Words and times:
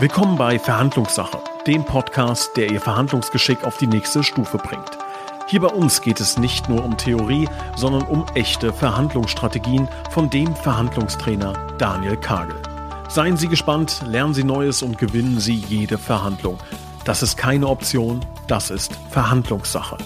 Willkommen 0.00 0.38
bei 0.38 0.58
Verhandlungssache, 0.58 1.38
dem 1.66 1.84
Podcast, 1.84 2.56
der 2.56 2.70
Ihr 2.70 2.80
Verhandlungsgeschick 2.80 3.64
auf 3.64 3.76
die 3.76 3.86
nächste 3.86 4.22
Stufe 4.22 4.56
bringt. 4.56 4.96
Hier 5.46 5.60
bei 5.60 5.68
uns 5.68 6.00
geht 6.00 6.20
es 6.20 6.38
nicht 6.38 6.70
nur 6.70 6.82
um 6.82 6.96
Theorie, 6.96 7.46
sondern 7.76 8.04
um 8.04 8.24
echte 8.34 8.72
Verhandlungsstrategien 8.72 9.88
von 10.10 10.30
dem 10.30 10.56
Verhandlungstrainer 10.56 11.52
Daniel 11.76 12.16
Kagel. 12.16 12.56
Seien 13.10 13.36
Sie 13.36 13.48
gespannt, 13.48 14.00
lernen 14.06 14.32
Sie 14.32 14.42
Neues 14.42 14.82
und 14.82 14.96
gewinnen 14.96 15.38
Sie 15.38 15.56
jede 15.56 15.98
Verhandlung. 15.98 16.56
Das 17.04 17.22
ist 17.22 17.36
keine 17.36 17.66
Option, 17.66 18.24
das 18.46 18.70
ist 18.70 18.98
Verhandlungssache. 19.10 19.98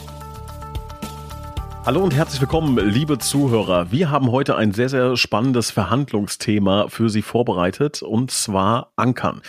Hallo 1.87 2.03
und 2.03 2.15
herzlich 2.15 2.41
willkommen, 2.41 2.79
liebe 2.79 3.19
Zuhörer. 3.19 3.93
Wir 3.93 4.11
haben 4.11 4.33
heute 4.33 4.57
ein 4.57 4.73
sehr, 4.73 4.89
sehr 4.89 5.19
spannendes 5.19 5.71
Verhandlungsthema 5.71 6.89
für 6.89 7.11
Sie 7.11 7.21
vorbereitet 7.21 8.03
und 8.03 8.31
zwar 8.31 8.95
Ankern. 8.97 9.43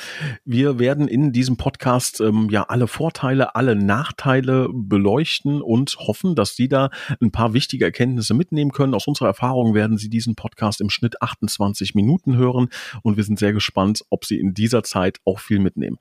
Wir 0.44 0.78
werden 0.78 1.08
in 1.08 1.32
diesem 1.32 1.56
Podcast 1.56 2.20
ähm, 2.20 2.50
ja 2.52 2.64
alle 2.64 2.88
Vorteile, 2.88 3.56
alle 3.56 3.78
Nachteile 3.78 4.68
beleuchten 4.70 5.62
und 5.62 5.96
hoffen, 5.98 6.36
dass 6.36 6.58
Sie 6.58 6.68
da 6.68 6.90
ein 7.22 7.32
paar 7.32 7.54
wichtige 7.54 7.86
Erkenntnisse 7.86 8.34
mitnehmen 8.34 8.74
können. 8.74 8.96
Aus 8.96 9.08
unserer 9.08 9.28
Erfahrung 9.28 9.74
werden 9.74 9.98
Sie 9.98 10.10
diesen 10.10 10.36
Podcast 10.36 10.82
im 10.82 10.90
Schnitt 10.90 11.22
28 11.22 11.96
Minuten 11.96 12.36
hören 12.36 12.68
und 13.02 13.16
wir 13.16 13.24
sind 13.24 13.40
sehr 13.40 13.54
gespannt, 13.54 14.04
ob 14.10 14.26
Sie 14.26 14.38
in 14.38 14.54
dieser 14.54 14.84
Zeit 14.84 15.22
auch 15.24 15.40
viel 15.40 15.60
mitnehmen. 15.60 16.00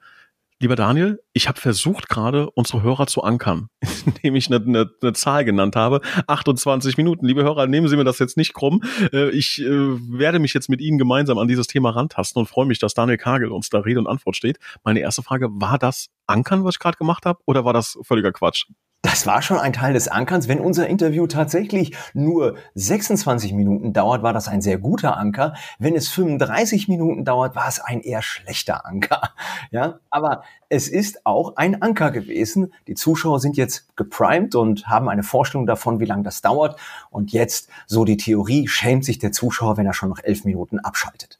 Lieber 0.60 0.76
Daniel, 0.76 1.20
ich 1.32 1.48
habe 1.48 1.60
versucht 1.60 2.08
gerade 2.08 2.48
unsere 2.50 2.82
Hörer 2.82 3.06
zu 3.06 3.22
ankern, 3.22 3.68
indem 4.06 4.36
ich 4.36 4.46
eine, 4.46 4.64
eine, 4.64 4.90
eine, 5.02 5.12
Zahl 5.12 5.44
genannt 5.44 5.74
habe. 5.74 6.00
28 6.28 6.96
Minuten. 6.96 7.27
Liebe 7.27 7.42
Hörer, 7.42 7.66
nehmen 7.66 7.88
Sie 7.88 7.96
mir 7.96 8.04
das 8.04 8.20
jetzt 8.20 8.36
nicht 8.36 8.54
krumm. 8.54 8.82
Äh, 9.12 9.30
ich 9.30 9.60
äh, 9.60 9.68
werde 9.68 10.38
mich 10.38 10.54
jetzt 10.54 10.70
mit 10.70 10.80
Ihnen 10.80 10.96
gemeinsam 10.96 11.38
an 11.38 11.48
dieses 11.48 11.66
Thema 11.66 11.90
rantasten 11.90 12.38
und 12.40 12.46
freue 12.46 12.66
mich, 12.66 12.78
dass 12.78 12.94
Daniel 12.94 13.18
Kagel 13.18 13.50
uns 13.50 13.68
da 13.68 13.80
Rede 13.80 13.98
und 13.98 14.06
Antwort 14.06 14.36
steht. 14.36 14.58
Meine 14.84 15.00
erste 15.00 15.22
Frage, 15.22 15.48
war 15.50 15.78
das 15.78 16.08
Ankern, 16.27 16.64
was 16.64 16.77
ich 16.77 16.78
gerade 16.78 16.98
gemacht 16.98 17.27
habe, 17.27 17.41
oder 17.47 17.64
war 17.64 17.72
das 17.72 17.98
völliger 18.02 18.32
Quatsch? 18.32 18.66
Das 19.05 19.27
war 19.27 19.42
schon 19.42 19.58
ein 19.58 19.74
Teil 19.74 19.92
des 19.92 20.08
Ankerns. 20.08 20.48
Wenn 20.48 20.60
unser 20.60 20.86
Interview 20.86 21.27
tatsächlich 21.27 21.94
nur 22.14 22.56
26 22.74 23.52
Minuten 23.52 23.92
dauert, 23.92 24.22
war 24.22 24.33
das 24.33 24.48
ein 24.48 24.62
sehr 24.62 24.78
guter 24.78 25.19
Anker. 25.19 25.52
Wenn 25.78 25.94
es 25.94 26.08
35 26.08 26.88
Minuten 26.88 27.22
dauert, 27.22 27.55
war 27.55 27.69
es 27.69 27.80
ein 27.80 28.00
eher 28.00 28.22
schlechter 28.22 28.86
Anker. 28.86 29.20
Ja, 29.70 29.98
aber 30.08 30.44
es 30.69 30.88
ist 30.88 31.27
auch 31.27 31.56
ein 31.56 31.82
Anker 31.82 32.12
gewesen. 32.12 32.72
Die 32.86 32.94
Zuschauer 32.94 33.41
sind 33.41 33.56
jetzt 33.56 33.94
geprimed 33.97 34.55
und 34.55 34.86
haben 34.86 35.08
eine 35.08 35.22
Vorstellung 35.22 35.66
davon, 35.66 36.00
wie 36.00 36.05
lange 36.05 36.22
das 36.22 36.42
dauert. 36.42 36.78
Und 37.10 37.32
jetzt, 37.32 37.69
so 37.86 38.05
die 38.05 38.16
Theorie, 38.16 38.69
schämt 38.69 39.05
sich 39.05 39.19
der 39.19 39.32
Zuschauer, 39.32 39.77
wenn 39.77 39.86
er 39.86 39.94
schon 39.94 40.10
nach 40.10 40.22
elf 40.22 40.44
Minuten 40.44 40.78
abschaltet. 40.78 41.38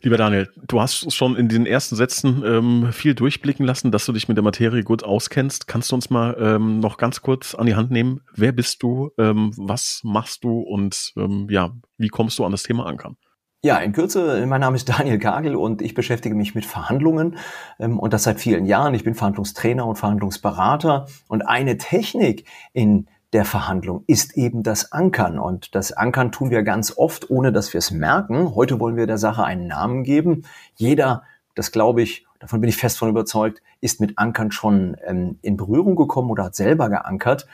Lieber 0.00 0.16
Daniel, 0.16 0.48
du 0.66 0.80
hast 0.80 1.12
schon 1.12 1.36
in 1.36 1.48
den 1.48 1.66
ersten 1.66 1.96
Sätzen 1.96 2.42
ähm, 2.44 2.92
viel 2.92 3.14
durchblicken 3.14 3.66
lassen, 3.66 3.90
dass 3.90 4.06
du 4.06 4.12
dich 4.12 4.28
mit 4.28 4.36
der 4.36 4.44
Materie 4.44 4.82
gut 4.82 5.02
auskennst. 5.02 5.66
Kannst 5.66 5.90
du 5.90 5.96
uns 5.96 6.10
mal 6.10 6.36
ähm, 6.40 6.80
noch 6.80 6.96
ganz 6.96 7.22
kurz 7.22 7.54
an 7.54 7.66
die 7.66 7.74
Hand 7.74 7.90
nehmen? 7.90 8.20
Wer 8.34 8.52
bist 8.52 8.82
du? 8.82 9.10
Ähm, 9.18 9.52
was 9.56 10.00
machst 10.04 10.44
du? 10.44 10.60
Und 10.60 11.12
ähm, 11.16 11.48
ja, 11.50 11.72
wie 11.96 12.08
kommst 12.08 12.38
du 12.38 12.44
an 12.44 12.52
das 12.52 12.62
Thema 12.62 12.86
Ankern? 12.86 13.16
Ja, 13.60 13.78
in 13.78 13.92
Kürze, 13.92 14.46
mein 14.46 14.60
Name 14.60 14.76
ist 14.76 14.88
Daniel 14.88 15.18
Kagel 15.18 15.56
und 15.56 15.82
ich 15.82 15.94
beschäftige 15.94 16.36
mich 16.36 16.54
mit 16.54 16.64
Verhandlungen 16.64 17.38
ähm, 17.80 17.98
und 17.98 18.12
das 18.12 18.22
seit 18.22 18.38
vielen 18.38 18.66
Jahren. 18.66 18.94
Ich 18.94 19.02
bin 19.02 19.14
Verhandlungstrainer 19.14 19.84
und 19.84 19.96
Verhandlungsberater 19.96 21.06
und 21.26 21.42
eine 21.42 21.76
Technik 21.76 22.46
in 22.72 23.08
der 23.32 23.44
Verhandlung 23.44 24.04
ist 24.06 24.36
eben 24.36 24.62
das 24.62 24.92
Ankern. 24.92 25.38
Und 25.38 25.74
das 25.74 25.92
Ankern 25.92 26.32
tun 26.32 26.50
wir 26.50 26.62
ganz 26.62 26.96
oft, 26.96 27.30
ohne 27.30 27.52
dass 27.52 27.72
wir 27.74 27.78
es 27.78 27.90
merken. 27.90 28.54
Heute 28.54 28.80
wollen 28.80 28.96
wir 28.96 29.06
der 29.06 29.18
Sache 29.18 29.44
einen 29.44 29.66
Namen 29.66 30.02
geben. 30.02 30.44
Jeder, 30.76 31.22
das 31.54 31.70
glaube 31.70 32.02
ich, 32.02 32.26
davon 32.38 32.60
bin 32.60 32.70
ich 32.70 32.76
fest 32.76 32.98
von 32.98 33.10
überzeugt, 33.10 33.62
ist 33.80 34.00
mit 34.00 34.18
Ankern 34.18 34.50
schon 34.50 34.96
ähm, 35.04 35.38
in 35.42 35.56
Berührung 35.56 35.96
gekommen 35.96 36.30
oder 36.30 36.44
hat 36.44 36.54
selber 36.54 36.88
geankert. 36.88 37.46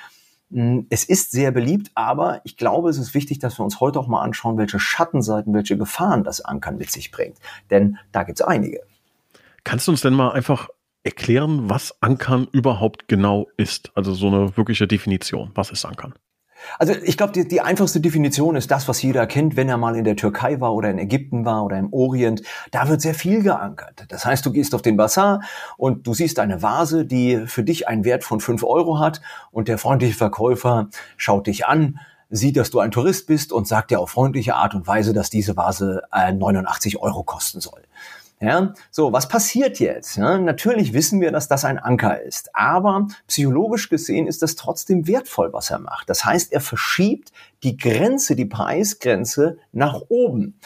Hm, 0.53 0.87
es 0.91 1.05
ist 1.05 1.33
sehr 1.33 1.51
beliebt, 1.51 1.91
aber 1.95 2.41
ich 2.45 2.57
glaube, 2.57 2.89
es 2.89 2.99
ist 2.99 3.15
wichtig, 3.15 3.41
dass 3.41 3.59
wir 3.59 3.65
uns 3.65 3.81
heute 3.81 3.99
auch 3.99 4.07
mal 4.07 4.23
anschauen, 4.23 4.57
welche 4.59 4.79
Schattenseiten, 4.79 5.53
welche 5.55 5.77
Gefahren 5.77 6.23
das 6.23 6.41
Ankern 6.41 6.77
mit 6.77 6.91
sich 6.91 7.11
bringt. 7.11 7.39
Denn 7.71 7.99
da 8.13 8.23
gibt 8.23 8.41
es 8.41 8.47
einige. 8.47 8.81
Kannst 9.65 9.89
du 9.89 9.93
uns 9.93 10.03
denn 10.03 10.15
mal 10.15 10.31
einfach 10.31 10.69
erklären, 11.05 11.71
was 11.71 11.95
Ankern 12.03 12.49
überhaupt 12.51 13.09
genau 13.09 13.47
ist? 13.57 13.93
Also 13.95 14.15
so 14.15 14.27
eine 14.27 14.57
wirkliche 14.57 14.89
Definition. 14.89 15.53
Was 15.55 15.71
ist 15.71 15.85
Ankern? 15.85 16.15
Also 16.79 16.95
ich 17.03 17.17
glaube, 17.17 17.33
die, 17.33 17.47
die 17.47 17.61
einfachste 17.61 18.01
Definition 18.01 18.57
ist 18.57 18.71
das, 18.71 18.89
was 18.89 19.03
jeder 19.03 19.27
kennt, 19.27 19.57
wenn 19.57 19.69
er 19.69 19.77
mal 19.77 19.97
in 19.97 20.05
der 20.05 20.17
Türkei 20.17 20.61
war 20.61 20.75
oder 20.75 20.91
in 20.91 20.99
Ägypten 20.99 21.45
war 21.45 21.65
oder 21.65 21.79
im 21.79 21.93
Orient. 21.93 22.43
Da 22.71 22.89
wird 22.89 23.01
sehr 23.01 23.15
viel 23.15 23.43
geankert. 23.43 24.07
Das 24.09 24.25
heißt, 24.25 24.45
du 24.47 24.53
gehst 24.53 24.75
auf 24.75 24.83
den 24.83 24.97
Bazar 24.97 25.43
und 25.77 26.07
du 26.07 26.15
siehst 26.15 26.39
eine 26.39 26.63
Vase, 26.63 27.05
die 27.05 27.47
für 27.47 27.65
dich 27.65 27.87
einen 27.87 28.05
Wert 28.05 28.25
von 28.25 28.41
fünf 28.41 28.65
Euro 28.65 28.99
hat 28.99 29.21
und 29.51 29.69
der 29.69 29.79
freundliche 29.79 30.15
Verkäufer 30.15 30.89
schaut 31.17 31.47
dich 31.47 31.67
an, 31.67 32.01
sieht, 32.31 32.57
dass 32.57 32.71
du 32.71 32.81
ein 32.81 32.91
Tourist 32.91 33.27
bist 33.27 33.53
und 33.53 33.69
sagt 33.69 33.91
dir 33.91 34.01
auf 34.01 34.11
freundliche 34.11 34.55
Art 34.57 34.75
und 34.75 34.87
Weise, 34.87 35.13
dass 35.13 35.31
diese 35.31 35.57
Vase 35.57 36.03
äh, 36.13 36.33
89 36.33 36.99
Euro 36.99 37.23
kosten 37.23 37.61
soll. 37.61 37.83
Ja, 38.45 38.75
so, 38.91 39.11
was 39.11 39.27
passiert 39.27 39.81
jetzt? 39.81 40.17
Ja, 40.17 40.37
natürlich 40.37 40.93
wissen 40.93 41.19
wir, 41.23 41.33
dass 41.33 41.49
das 41.49 41.65
ein 41.65 41.79
Anker 41.79 42.21
ist, 42.21 42.55
aber 42.55 43.07
psychologisch 43.27 43.89
gesehen 43.89 44.27
ist 44.27 44.43
das 44.43 44.55
trotzdem 44.55 45.07
wertvoll, 45.07 45.55
was 45.55 45.71
er 45.71 45.79
macht. 45.79 46.11
Das 46.11 46.27
heißt, 46.27 46.53
er 46.53 46.61
verschiebt 46.61 47.33
die 47.63 47.79
Grenze, 47.79 48.37
die 48.37 48.45
Preisgrenze 48.45 49.57
nach 49.73 50.03
oben. 50.11 50.61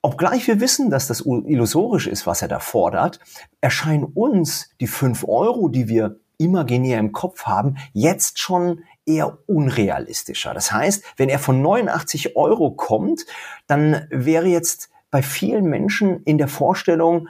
Obgleich 0.00 0.46
wir 0.46 0.60
wissen, 0.60 0.88
dass 0.88 1.08
das 1.08 1.20
illusorisch 1.20 2.06
ist, 2.06 2.26
was 2.26 2.40
er 2.40 2.48
da 2.48 2.58
fordert, 2.58 3.20
erscheinen 3.60 4.04
uns 4.04 4.70
die 4.80 4.86
fünf 4.86 5.24
Euro, 5.28 5.68
die 5.68 5.88
wir 5.88 6.20
imaginär 6.38 7.00
im 7.00 7.12
Kopf 7.12 7.44
haben, 7.44 7.76
jetzt 7.92 8.38
schon 8.38 8.84
eher 9.04 9.38
unrealistischer. 9.46 10.54
Das 10.54 10.72
heißt, 10.72 11.04
wenn 11.18 11.28
er 11.28 11.38
von 11.38 11.60
89 11.60 12.34
Euro 12.36 12.70
kommt, 12.70 13.26
dann 13.66 14.06
wäre 14.10 14.46
jetzt 14.46 14.88
bei 15.10 15.22
vielen 15.22 15.64
Menschen 15.66 16.22
in 16.24 16.38
der 16.38 16.48
Vorstellung 16.48 17.28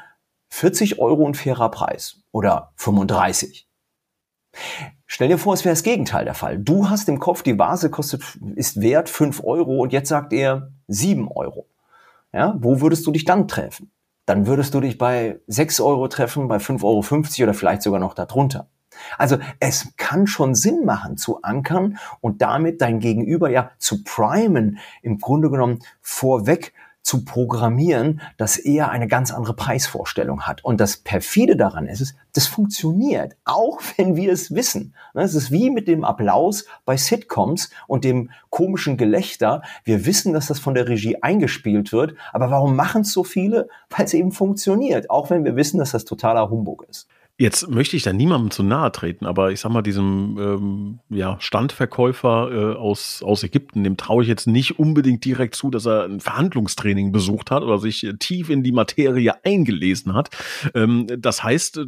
40 0.50 0.98
Euro 0.98 1.26
ein 1.26 1.34
fairer 1.34 1.70
Preis 1.70 2.22
oder 2.32 2.72
35. 2.76 3.68
Stell 5.06 5.28
dir 5.28 5.38
vor, 5.38 5.54
es 5.54 5.64
wäre 5.64 5.74
das 5.74 5.82
Gegenteil 5.82 6.24
der 6.24 6.34
Fall. 6.34 6.58
Du 6.58 6.90
hast 6.90 7.08
im 7.08 7.18
Kopf, 7.18 7.42
die 7.42 7.58
Vase 7.58 7.90
kostet, 7.90 8.22
ist 8.56 8.80
wert 8.80 9.08
5 9.08 9.42
Euro 9.44 9.78
und 9.78 9.92
jetzt 9.92 10.08
sagt 10.08 10.32
er 10.32 10.72
7 10.88 11.28
Euro. 11.28 11.66
Ja, 12.32 12.56
wo 12.58 12.80
würdest 12.80 13.06
du 13.06 13.10
dich 13.10 13.24
dann 13.24 13.48
treffen? 13.48 13.90
Dann 14.26 14.46
würdest 14.46 14.74
du 14.74 14.80
dich 14.80 14.98
bei 14.98 15.40
6 15.46 15.80
Euro 15.80 16.08
treffen, 16.08 16.48
bei 16.48 16.58
5,50 16.58 16.84
Euro 16.84 17.44
oder 17.44 17.54
vielleicht 17.54 17.82
sogar 17.82 18.00
noch 18.00 18.14
darunter. 18.14 18.68
Also 19.16 19.38
es 19.60 19.94
kann 19.96 20.26
schon 20.26 20.54
Sinn 20.54 20.84
machen 20.84 21.16
zu 21.16 21.42
ankern 21.42 21.98
und 22.20 22.42
damit 22.42 22.80
dein 22.82 23.00
Gegenüber 23.00 23.48
ja 23.48 23.70
zu 23.78 24.02
primen, 24.02 24.78
im 25.02 25.18
Grunde 25.18 25.50
genommen 25.50 25.78
vorweg 26.00 26.74
zu 27.08 27.24
programmieren, 27.24 28.20
dass 28.36 28.58
er 28.58 28.90
eine 28.90 29.08
ganz 29.08 29.32
andere 29.32 29.54
Preisvorstellung 29.54 30.42
hat. 30.42 30.62
Und 30.62 30.78
das 30.78 30.98
perfide 30.98 31.56
daran 31.56 31.86
ist, 31.86 32.02
es, 32.02 32.14
das 32.34 32.46
funktioniert, 32.46 33.34
auch 33.46 33.80
wenn 33.96 34.14
wir 34.14 34.30
es 34.30 34.54
wissen. 34.54 34.94
Ne, 35.14 35.22
es 35.22 35.34
ist 35.34 35.50
wie 35.50 35.70
mit 35.70 35.88
dem 35.88 36.04
Applaus 36.04 36.66
bei 36.84 36.98
Sitcoms 36.98 37.70
und 37.86 38.04
dem 38.04 38.28
komischen 38.50 38.98
Gelächter. 38.98 39.62
Wir 39.84 40.04
wissen, 40.04 40.34
dass 40.34 40.48
das 40.48 40.58
von 40.58 40.74
der 40.74 40.86
Regie 40.86 41.16
eingespielt 41.22 41.92
wird, 41.92 42.14
aber 42.34 42.50
warum 42.50 42.76
machen 42.76 43.00
es 43.00 43.12
so 43.14 43.24
viele? 43.24 43.70
Weil 43.88 44.04
es 44.04 44.12
eben 44.12 44.30
funktioniert, 44.30 45.08
auch 45.08 45.30
wenn 45.30 45.46
wir 45.46 45.56
wissen, 45.56 45.78
dass 45.78 45.92
das 45.92 46.04
totaler 46.04 46.50
Humbug 46.50 46.84
ist. 46.90 47.08
Jetzt 47.40 47.70
möchte 47.70 47.96
ich 47.96 48.02
da 48.02 48.12
niemandem 48.12 48.50
zu 48.50 48.64
nahe 48.64 48.90
treten, 48.90 49.24
aber 49.24 49.52
ich 49.52 49.60
sag 49.60 49.70
mal, 49.70 49.82
diesem 49.82 50.36
ähm, 50.40 50.98
ja, 51.08 51.36
Standverkäufer 51.38 52.50
äh, 52.50 52.76
aus, 52.76 53.22
aus 53.22 53.44
Ägypten, 53.44 53.84
dem 53.84 53.96
traue 53.96 54.24
ich 54.24 54.28
jetzt 54.28 54.48
nicht 54.48 54.80
unbedingt 54.80 55.24
direkt 55.24 55.54
zu, 55.54 55.70
dass 55.70 55.86
er 55.86 56.02
ein 56.02 56.18
Verhandlungstraining 56.18 57.12
besucht 57.12 57.52
hat 57.52 57.62
oder 57.62 57.78
sich 57.78 58.04
tief 58.18 58.50
in 58.50 58.64
die 58.64 58.72
Materie 58.72 59.34
eingelesen 59.44 60.14
hat. 60.14 60.30
Ähm, 60.74 61.06
das 61.16 61.44
heißt, 61.44 61.78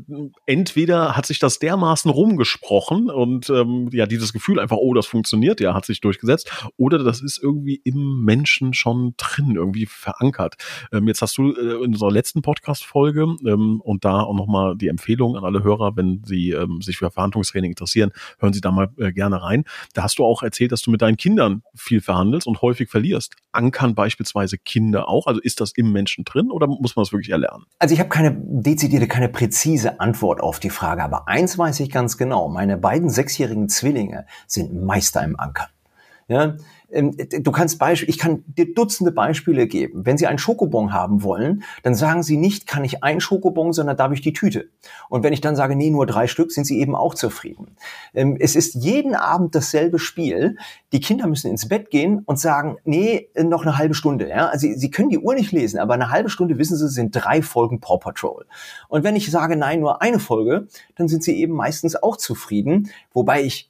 entweder 0.46 1.16
hat 1.16 1.26
sich 1.26 1.40
das 1.40 1.58
dermaßen 1.58 2.12
rumgesprochen 2.12 3.10
und 3.10 3.50
ähm, 3.50 3.88
ja, 3.90 4.06
dieses 4.06 4.32
Gefühl 4.32 4.60
einfach, 4.60 4.76
oh, 4.76 4.94
das 4.94 5.06
funktioniert, 5.06 5.60
ja, 5.60 5.74
hat 5.74 5.84
sich 5.84 6.00
durchgesetzt, 6.00 6.48
oder 6.76 7.02
das 7.02 7.20
ist 7.20 7.42
irgendwie 7.42 7.80
im 7.82 8.22
Menschen 8.24 8.72
schon 8.72 9.14
drin, 9.16 9.56
irgendwie 9.56 9.86
verankert. 9.86 10.54
Ähm, 10.92 11.08
jetzt 11.08 11.22
hast 11.22 11.36
du 11.38 11.50
äh, 11.54 11.82
in 11.82 11.92
unserer 11.92 12.12
letzten 12.12 12.40
Podcast-Folge 12.40 13.22
ähm, 13.44 13.80
und 13.80 14.04
da 14.04 14.20
auch 14.20 14.36
nochmal 14.36 14.76
die 14.76 14.86
Empfehlung 14.86 15.39
an 15.40 15.46
alle 15.46 15.64
Hörer, 15.64 15.96
wenn 15.96 16.22
Sie 16.24 16.50
ähm, 16.50 16.80
sich 16.82 16.98
für 16.98 17.10
Verhandlungstraining 17.10 17.72
interessieren, 17.72 18.12
hören 18.38 18.52
Sie 18.52 18.60
da 18.60 18.70
mal 18.70 18.88
äh, 18.98 19.12
gerne 19.12 19.42
rein. 19.42 19.64
Da 19.94 20.02
hast 20.02 20.18
du 20.18 20.24
auch 20.24 20.42
erzählt, 20.42 20.72
dass 20.72 20.82
du 20.82 20.90
mit 20.90 21.02
deinen 21.02 21.16
Kindern 21.16 21.62
viel 21.74 22.00
verhandelst 22.00 22.46
und 22.46 22.62
häufig 22.62 22.88
verlierst. 22.88 23.34
Ankern 23.52 23.94
beispielsweise 23.94 24.58
Kinder 24.58 25.08
auch? 25.08 25.26
Also 25.26 25.40
ist 25.40 25.60
das 25.60 25.72
im 25.72 25.92
Menschen 25.92 26.24
drin 26.24 26.50
oder 26.50 26.66
muss 26.66 26.96
man 26.96 27.04
das 27.04 27.12
wirklich 27.12 27.30
erlernen? 27.30 27.64
Also 27.78 27.94
ich 27.94 28.00
habe 28.00 28.08
keine 28.08 28.36
dezidierte, 28.36 29.08
keine 29.08 29.28
präzise 29.28 30.00
Antwort 30.00 30.40
auf 30.40 30.60
die 30.60 30.70
Frage, 30.70 31.02
aber 31.02 31.28
eins 31.28 31.58
weiß 31.58 31.80
ich 31.80 31.90
ganz 31.90 32.16
genau. 32.16 32.48
Meine 32.48 32.76
beiden 32.76 33.10
sechsjährigen 33.10 33.68
Zwillinge 33.68 34.26
sind 34.46 34.74
Meister 34.74 35.22
im 35.24 35.38
Ankern. 35.38 35.68
Ja, 36.28 36.54
du 36.92 37.52
kannst 37.52 37.78
Beispiel, 37.78 38.08
ich 38.08 38.18
kann 38.18 38.42
dir 38.46 38.74
Dutzende 38.74 39.12
Beispiele 39.12 39.66
geben. 39.66 40.04
Wenn 40.04 40.18
Sie 40.18 40.26
einen 40.26 40.38
Schokobon 40.38 40.92
haben 40.92 41.22
wollen, 41.22 41.62
dann 41.82 41.94
sagen 41.94 42.22
Sie 42.22 42.36
nicht, 42.36 42.66
kann 42.66 42.84
ich 42.84 43.02
einen 43.04 43.20
Schokobon, 43.20 43.72
sondern 43.72 43.96
darf 43.96 44.12
ich 44.12 44.20
die 44.20 44.32
Tüte. 44.32 44.68
Und 45.08 45.22
wenn 45.22 45.32
ich 45.32 45.40
dann 45.40 45.56
sage, 45.56 45.76
nee, 45.76 45.90
nur 45.90 46.06
drei 46.06 46.26
Stück, 46.26 46.52
sind 46.52 46.64
Sie 46.64 46.80
eben 46.80 46.94
auch 46.94 47.14
zufrieden. 47.14 47.76
Ähm, 48.14 48.36
es 48.40 48.56
ist 48.56 48.74
jeden 48.74 49.14
Abend 49.14 49.54
dasselbe 49.54 49.98
Spiel. 49.98 50.56
Die 50.92 51.00
Kinder 51.00 51.26
müssen 51.26 51.50
ins 51.50 51.68
Bett 51.68 51.90
gehen 51.90 52.22
und 52.26 52.38
sagen, 52.38 52.76
nee, 52.84 53.28
noch 53.40 53.62
eine 53.62 53.78
halbe 53.78 53.94
Stunde. 53.94 54.28
Ja? 54.28 54.48
Also 54.48 54.66
Sie, 54.66 54.74
Sie 54.74 54.90
können 54.90 55.10
die 55.10 55.18
Uhr 55.18 55.34
nicht 55.34 55.52
lesen, 55.52 55.78
aber 55.78 55.94
eine 55.94 56.10
halbe 56.10 56.30
Stunde, 56.30 56.58
wissen 56.58 56.76
Sie, 56.76 56.88
sind 56.88 57.12
drei 57.12 57.42
Folgen 57.42 57.80
Paw 57.80 57.98
Patrol. 57.98 58.46
Und 58.88 59.04
wenn 59.04 59.16
ich 59.16 59.30
sage, 59.30 59.56
nein, 59.56 59.80
nur 59.80 60.02
eine 60.02 60.18
Folge, 60.18 60.66
dann 60.96 61.08
sind 61.08 61.22
Sie 61.22 61.40
eben 61.40 61.54
meistens 61.54 61.94
auch 61.96 62.16
zufrieden. 62.16 62.90
Wobei 63.12 63.42
ich 63.42 63.69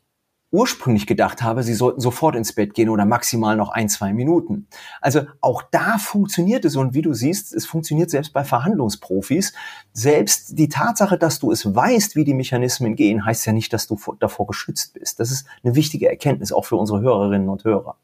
ursprünglich 0.51 1.07
gedacht 1.07 1.43
habe, 1.43 1.63
sie 1.63 1.75
sollten 1.75 2.01
sofort 2.01 2.35
ins 2.35 2.53
Bett 2.53 2.75
gehen 2.75 2.89
oder 2.89 3.05
maximal 3.05 3.57
noch 3.57 3.71
ein, 3.71 3.89
zwei 3.89 4.13
Minuten. 4.13 4.67
Also 5.01 5.23
auch 5.41 5.63
da 5.71 5.99
funktioniert 5.99 6.65
es 6.65 6.77
und 6.77 6.95
wie 6.95 7.03
du 7.03 7.15
siehst, 7.15 7.55
es 7.55 7.67
funktioniert 7.67 8.11
selbst 8.11 8.33
bei 8.33 8.45
Verhandlungsprofis. 8.45 9.53
Selbst 9.93 10.59
die 10.59 10.69
Tatsache, 10.69 11.19
dass 11.19 11.39
du 11.39 11.53
es 11.53 11.75
weißt, 11.75 12.17
wie 12.17 12.25
die 12.25 12.35
Mechanismen 12.35 12.97
gehen, 12.97 13.25
heißt 13.25 13.47
ja 13.47 13.53
nicht, 13.53 13.73
dass 13.73 13.87
du 13.87 13.99
davor 14.19 14.47
geschützt 14.47 14.95
bist. 14.95 15.21
Das 15.21 15.31
ist 15.31 15.47
eine 15.63 15.75
wichtige 15.75 16.09
Erkenntnis 16.09 16.53
auch 16.53 16.65
für 16.65 16.77
unsere 16.77 17.01
Hörerinnen 17.01 17.49
und 17.49 17.65
Hörer. 17.65 17.97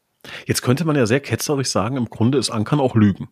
Jetzt 0.47 0.63
könnte 0.63 0.85
man 0.85 0.97
ja 0.97 1.07
sehr 1.07 1.21
ketzerisch 1.21 1.69
sagen, 1.69 1.97
im 1.97 2.11
Grunde 2.11 2.39
ist 2.39 2.51
Ankern 2.51 2.81
auch 2.81 2.95
Lügen. 2.95 3.29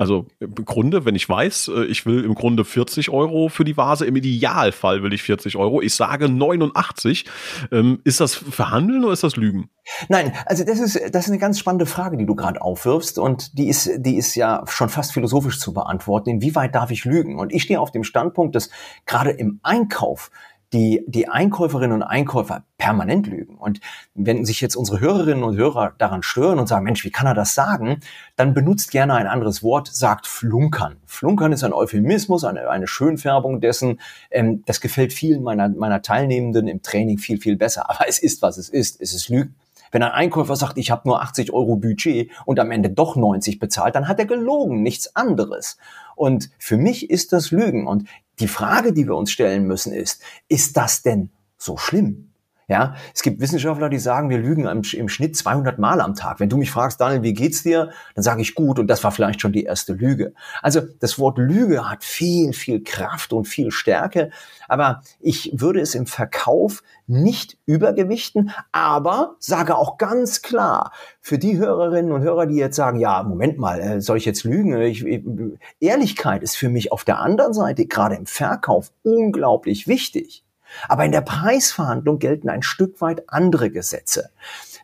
Also 0.00 0.24
im 0.38 0.54
Grunde, 0.54 1.04
wenn 1.04 1.14
ich 1.14 1.28
weiß, 1.28 1.72
äh, 1.76 1.84
ich 1.84 2.06
will 2.06 2.24
im 2.24 2.34
Grunde 2.34 2.64
40 2.64 3.10
Euro 3.10 3.50
für 3.50 3.64
die 3.64 3.76
Vase, 3.76 4.06
im 4.06 4.16
Idealfall 4.16 5.02
will 5.02 5.12
ich 5.12 5.22
40 5.22 5.56
Euro, 5.56 5.82
ich 5.82 5.94
sage 5.94 6.30
89, 6.30 7.26
ähm, 7.70 8.00
ist 8.04 8.18
das 8.18 8.34
Verhandeln 8.34 9.04
oder 9.04 9.12
ist 9.12 9.24
das 9.24 9.36
Lügen? 9.36 9.68
Nein, 10.08 10.32
also 10.46 10.64
das 10.64 10.80
ist, 10.80 10.98
das 11.12 11.26
ist 11.26 11.30
eine 11.30 11.38
ganz 11.38 11.58
spannende 11.58 11.84
Frage, 11.84 12.16
die 12.16 12.24
du 12.24 12.34
gerade 12.34 12.62
aufwirfst 12.62 13.18
und 13.18 13.58
die 13.58 13.68
ist, 13.68 13.90
die 13.98 14.16
ist 14.16 14.34
ja 14.36 14.64
schon 14.68 14.88
fast 14.88 15.12
philosophisch 15.12 15.58
zu 15.58 15.74
beantworten. 15.74 16.30
Inwieweit 16.30 16.74
darf 16.74 16.90
ich 16.90 17.04
lügen? 17.04 17.38
Und 17.38 17.52
ich 17.52 17.64
stehe 17.64 17.78
auf 17.78 17.90
dem 17.90 18.02
Standpunkt, 18.02 18.54
dass 18.54 18.70
gerade 19.04 19.32
im 19.32 19.60
Einkauf 19.62 20.30
die, 20.72 21.04
die 21.06 21.28
Einkäuferinnen 21.28 21.96
und 21.96 22.02
Einkäufer 22.02 22.64
permanent 22.78 23.26
lügen. 23.26 23.56
Und 23.56 23.80
wenn 24.14 24.44
sich 24.44 24.60
jetzt 24.60 24.76
unsere 24.76 25.00
Hörerinnen 25.00 25.42
und 25.42 25.56
Hörer 25.56 25.94
daran 25.98 26.22
stören 26.22 26.58
und 26.58 26.68
sagen, 26.68 26.84
Mensch, 26.84 27.04
wie 27.04 27.10
kann 27.10 27.26
er 27.26 27.34
das 27.34 27.54
sagen? 27.54 28.00
Dann 28.36 28.54
benutzt 28.54 28.90
gerne 28.90 29.14
ein 29.14 29.26
anderes 29.26 29.62
Wort, 29.62 29.88
sagt 29.88 30.26
flunkern. 30.26 30.96
Flunkern 31.06 31.52
ist 31.52 31.64
ein 31.64 31.72
Euphemismus, 31.72 32.44
eine, 32.44 32.70
eine 32.70 32.86
Schönfärbung 32.86 33.60
dessen. 33.60 34.00
Ähm, 34.30 34.62
das 34.66 34.80
gefällt 34.80 35.12
vielen 35.12 35.42
meiner, 35.42 35.68
meiner 35.68 36.02
Teilnehmenden 36.02 36.68
im 36.68 36.82
Training 36.82 37.18
viel, 37.18 37.40
viel 37.40 37.56
besser. 37.56 37.90
Aber 37.90 38.08
es 38.08 38.18
ist, 38.18 38.42
was 38.42 38.56
es 38.56 38.68
ist. 38.68 39.00
Es 39.00 39.12
ist 39.12 39.28
Lügen. 39.28 39.56
Wenn 39.90 40.02
ein 40.02 40.12
Einkäufer 40.12 40.56
sagt, 40.56 40.78
ich 40.78 40.90
habe 40.90 41.08
nur 41.08 41.22
80 41.22 41.52
Euro 41.52 41.76
Budget 41.76 42.30
und 42.44 42.60
am 42.60 42.70
Ende 42.70 42.90
doch 42.90 43.16
90 43.16 43.58
bezahlt, 43.58 43.94
dann 43.94 44.08
hat 44.08 44.18
er 44.18 44.26
gelogen, 44.26 44.82
nichts 44.82 45.16
anderes. 45.16 45.78
Und 46.16 46.50
für 46.58 46.76
mich 46.76 47.10
ist 47.10 47.32
das 47.32 47.50
Lügen. 47.50 47.86
Und 47.86 48.08
die 48.38 48.48
Frage, 48.48 48.92
die 48.92 49.06
wir 49.06 49.16
uns 49.16 49.30
stellen 49.32 49.64
müssen, 49.66 49.92
ist, 49.92 50.22
ist 50.48 50.76
das 50.76 51.02
denn 51.02 51.30
so 51.56 51.76
schlimm? 51.76 52.29
Ja, 52.70 52.94
es 53.12 53.22
gibt 53.22 53.40
Wissenschaftler, 53.40 53.88
die 53.88 53.98
sagen, 53.98 54.30
wir 54.30 54.38
lügen 54.38 54.66
im, 54.66 54.82
im, 54.92 55.08
Schnitt 55.08 55.36
200 55.36 55.80
Mal 55.80 56.00
am 56.00 56.14
Tag. 56.14 56.38
Wenn 56.38 56.48
du 56.48 56.56
mich 56.56 56.70
fragst, 56.70 57.00
Daniel, 57.00 57.24
wie 57.24 57.34
geht's 57.34 57.64
dir? 57.64 57.90
Dann 58.14 58.22
sage 58.22 58.42
ich 58.42 58.54
gut 58.54 58.78
und 58.78 58.86
das 58.86 59.02
war 59.02 59.10
vielleicht 59.10 59.40
schon 59.40 59.50
die 59.50 59.64
erste 59.64 59.92
Lüge. 59.92 60.34
Also 60.62 60.80
das 61.00 61.18
Wort 61.18 61.36
Lüge 61.36 61.90
hat 61.90 62.04
viel, 62.04 62.52
viel 62.52 62.84
Kraft 62.84 63.32
und 63.32 63.46
viel 63.46 63.72
Stärke, 63.72 64.30
aber 64.68 65.02
ich 65.18 65.50
würde 65.52 65.80
es 65.80 65.96
im 65.96 66.06
Verkauf 66.06 66.84
nicht 67.08 67.58
übergewichten, 67.66 68.52
aber 68.70 69.34
sage 69.40 69.74
auch 69.74 69.98
ganz 69.98 70.40
klar, 70.40 70.92
für 71.20 71.38
die 71.38 71.58
Hörerinnen 71.58 72.12
und 72.12 72.22
Hörer, 72.22 72.46
die 72.46 72.54
jetzt 72.54 72.76
sagen, 72.76 73.00
ja, 73.00 73.24
Moment 73.24 73.58
mal, 73.58 73.80
äh, 73.80 74.00
soll 74.00 74.18
ich 74.18 74.24
jetzt 74.24 74.44
lügen? 74.44 74.80
Ich, 74.80 75.04
Ehrlichkeit 75.80 76.44
ist 76.44 76.54
für 76.56 76.68
mich 76.68 76.92
auf 76.92 77.02
der 77.02 77.18
anderen 77.18 77.52
Seite, 77.52 77.86
gerade 77.86 78.14
im 78.14 78.26
Verkauf, 78.26 78.92
unglaublich 79.02 79.88
wichtig. 79.88 80.44
Aber 80.88 81.04
in 81.04 81.12
der 81.12 81.20
Preisverhandlung 81.20 82.18
gelten 82.18 82.48
ein 82.48 82.62
Stück 82.62 83.00
weit 83.00 83.28
andere 83.28 83.70
Gesetze. 83.70 84.30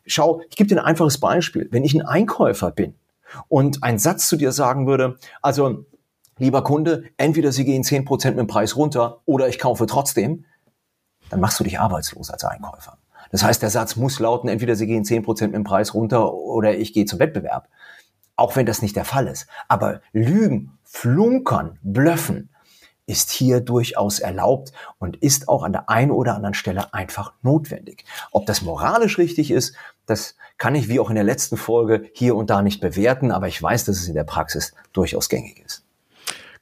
Schau, 0.06 0.40
ich 0.48 0.56
gebe 0.56 0.68
dir 0.68 0.78
ein 0.80 0.86
einfaches 0.86 1.18
Beispiel. 1.18 1.68
Wenn 1.70 1.84
ich 1.84 1.94
ein 1.94 2.06
Einkäufer 2.06 2.70
bin 2.70 2.94
und 3.48 3.82
ein 3.82 3.98
Satz 3.98 4.28
zu 4.28 4.36
dir 4.36 4.52
sagen 4.52 4.86
würde, 4.86 5.18
also 5.42 5.84
lieber 6.38 6.62
Kunde, 6.62 7.04
entweder 7.16 7.52
Sie 7.52 7.64
gehen 7.64 7.84
zehn 7.84 8.04
Prozent 8.04 8.36
mit 8.36 8.46
dem 8.46 8.48
Preis 8.48 8.76
runter 8.76 9.20
oder 9.24 9.48
ich 9.48 9.58
kaufe 9.58 9.86
trotzdem, 9.86 10.44
dann 11.30 11.40
machst 11.40 11.58
du 11.58 11.64
dich 11.64 11.80
arbeitslos 11.80 12.30
als 12.30 12.44
Einkäufer. 12.44 12.98
Das 13.32 13.42
heißt, 13.42 13.60
der 13.60 13.70
Satz 13.70 13.96
muss 13.96 14.20
lauten, 14.20 14.48
entweder 14.48 14.76
Sie 14.76 14.86
gehen 14.86 15.04
zehn 15.04 15.22
Prozent 15.22 15.52
mit 15.52 15.58
dem 15.58 15.64
Preis 15.64 15.94
runter 15.94 16.32
oder 16.32 16.76
ich 16.76 16.92
gehe 16.92 17.06
zum 17.06 17.18
Wettbewerb. 17.18 17.68
Auch 18.36 18.54
wenn 18.54 18.66
das 18.66 18.82
nicht 18.82 18.96
der 18.96 19.04
Fall 19.04 19.26
ist. 19.26 19.46
Aber 19.66 20.00
Lügen, 20.12 20.78
Flunkern, 20.84 21.78
Blöffen, 21.82 22.50
ist 23.06 23.30
hier 23.30 23.60
durchaus 23.60 24.18
erlaubt 24.18 24.72
und 24.98 25.16
ist 25.16 25.48
auch 25.48 25.62
an 25.62 25.72
der 25.72 25.88
einen 25.88 26.10
oder 26.10 26.34
anderen 26.34 26.54
Stelle 26.54 26.92
einfach 26.92 27.32
notwendig. 27.42 28.04
Ob 28.32 28.46
das 28.46 28.62
moralisch 28.62 29.18
richtig 29.18 29.50
ist, 29.50 29.74
das 30.06 30.36
kann 30.58 30.74
ich 30.74 30.88
wie 30.88 31.00
auch 31.00 31.08
in 31.08 31.14
der 31.14 31.24
letzten 31.24 31.56
Folge 31.56 32.10
hier 32.12 32.36
und 32.36 32.50
da 32.50 32.62
nicht 32.62 32.80
bewerten, 32.80 33.30
aber 33.30 33.48
ich 33.48 33.62
weiß, 33.62 33.84
dass 33.84 33.96
es 33.96 34.08
in 34.08 34.14
der 34.14 34.24
Praxis 34.24 34.74
durchaus 34.92 35.28
gängig 35.28 35.62
ist. 35.64 35.85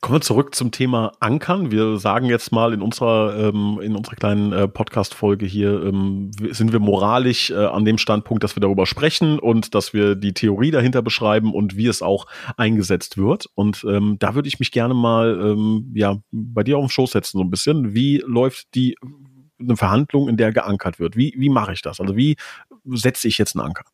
Kommen 0.04 0.16
wir 0.16 0.20
zurück 0.20 0.54
zum 0.54 0.70
Thema 0.70 1.12
Ankern. 1.20 1.70
Wir 1.70 1.96
sagen 1.96 2.26
jetzt 2.26 2.52
mal 2.52 2.74
in 2.74 2.82
unserer, 2.82 3.38
ähm, 3.38 3.80
in 3.82 3.96
unserer 3.96 4.16
kleinen 4.16 4.52
äh, 4.52 4.68
Podcast-Folge 4.68 5.46
hier, 5.46 5.82
ähm, 5.82 6.30
sind 6.50 6.72
wir 6.72 6.78
moralisch 6.78 7.50
äh, 7.50 7.54
an 7.54 7.86
dem 7.86 7.96
Standpunkt, 7.96 8.44
dass 8.44 8.54
wir 8.54 8.60
darüber 8.60 8.84
sprechen 8.84 9.38
und 9.38 9.74
dass 9.74 9.94
wir 9.94 10.14
die 10.14 10.34
Theorie 10.34 10.70
dahinter 10.70 11.00
beschreiben 11.00 11.54
und 11.54 11.78
wie 11.78 11.86
es 11.86 12.02
auch 12.02 12.26
eingesetzt 12.58 13.16
wird. 13.16 13.46
Und 13.54 13.82
ähm, 13.88 14.16
da 14.18 14.34
würde 14.34 14.46
ich 14.46 14.58
mich 14.58 14.72
gerne 14.72 14.92
mal 14.92 15.40
ähm, 15.40 15.90
ja, 15.94 16.18
bei 16.30 16.64
dir 16.64 16.76
auf 16.76 16.84
den 16.84 16.90
Schoß 16.90 17.12
setzen, 17.12 17.38
so 17.38 17.42
ein 17.42 17.50
bisschen. 17.50 17.94
Wie 17.94 18.22
läuft 18.26 18.74
die 18.74 18.98
eine 19.58 19.78
Verhandlung, 19.78 20.28
in 20.28 20.36
der 20.36 20.52
geankert 20.52 20.98
wird? 20.98 21.16
Wie, 21.16 21.34
wie 21.38 21.48
mache 21.48 21.72
ich 21.72 21.80
das? 21.80 21.98
Also 21.98 22.14
wie 22.14 22.36
setze 22.84 23.26
ich 23.26 23.38
jetzt 23.38 23.56
einen 23.56 23.68
Anker? 23.68 23.84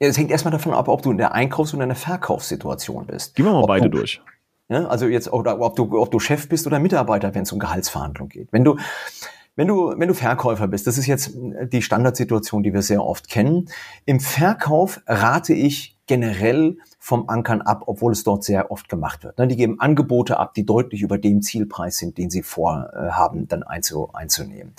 Ja, 0.00 0.08
es 0.08 0.18
hängt 0.18 0.32
erstmal 0.32 0.52
davon 0.52 0.74
ab, 0.74 0.88
ob 0.88 1.00
du 1.00 1.10
in 1.10 1.16
der 1.16 1.32
Einkaufs- 1.32 1.72
und 1.72 1.80
in 1.80 1.88
der 1.88 1.96
Verkaufssituation 1.96 3.06
bist. 3.06 3.36
Gehen 3.36 3.46
wir 3.46 3.52
mal 3.52 3.62
ob 3.62 3.68
beide 3.68 3.88
du, 3.88 3.96
durch. 4.00 4.20
Ja, 4.70 4.86
also 4.86 5.06
jetzt, 5.06 5.32
oder 5.32 5.60
ob 5.60 5.74
du, 5.74 6.00
ob 6.00 6.12
du 6.12 6.20
Chef 6.20 6.48
bist 6.48 6.66
oder 6.66 6.78
Mitarbeiter, 6.78 7.34
wenn 7.34 7.42
es 7.42 7.50
um 7.50 7.58
Gehaltsverhandlung 7.58 8.28
geht. 8.28 8.48
Wenn 8.52 8.62
du, 8.62 8.78
wenn 9.56 9.66
du, 9.66 9.92
wenn 9.98 10.06
du 10.06 10.14
Verkäufer 10.14 10.68
bist, 10.68 10.86
das 10.86 10.96
ist 10.96 11.06
jetzt 11.06 11.32
die 11.72 11.82
Standardsituation, 11.82 12.62
die 12.62 12.72
wir 12.72 12.82
sehr 12.82 13.04
oft 13.04 13.28
kennen. 13.28 13.68
Im 14.06 14.20
Verkauf 14.20 15.00
rate 15.06 15.54
ich 15.54 15.98
generell 16.06 16.78
vom 17.00 17.28
Ankern 17.28 17.62
ab, 17.62 17.82
obwohl 17.86 18.12
es 18.12 18.22
dort 18.22 18.44
sehr 18.44 18.70
oft 18.70 18.88
gemacht 18.88 19.24
wird. 19.24 19.38
Die 19.38 19.56
geben 19.56 19.80
Angebote 19.80 20.38
ab, 20.38 20.54
die 20.54 20.64
deutlich 20.64 21.02
über 21.02 21.18
dem 21.18 21.42
Zielpreis 21.42 21.98
sind, 21.98 22.16
den 22.16 22.30
sie 22.30 22.44
vorhaben, 22.44 23.48
dann 23.48 23.64
einzunehmen. 23.64 24.74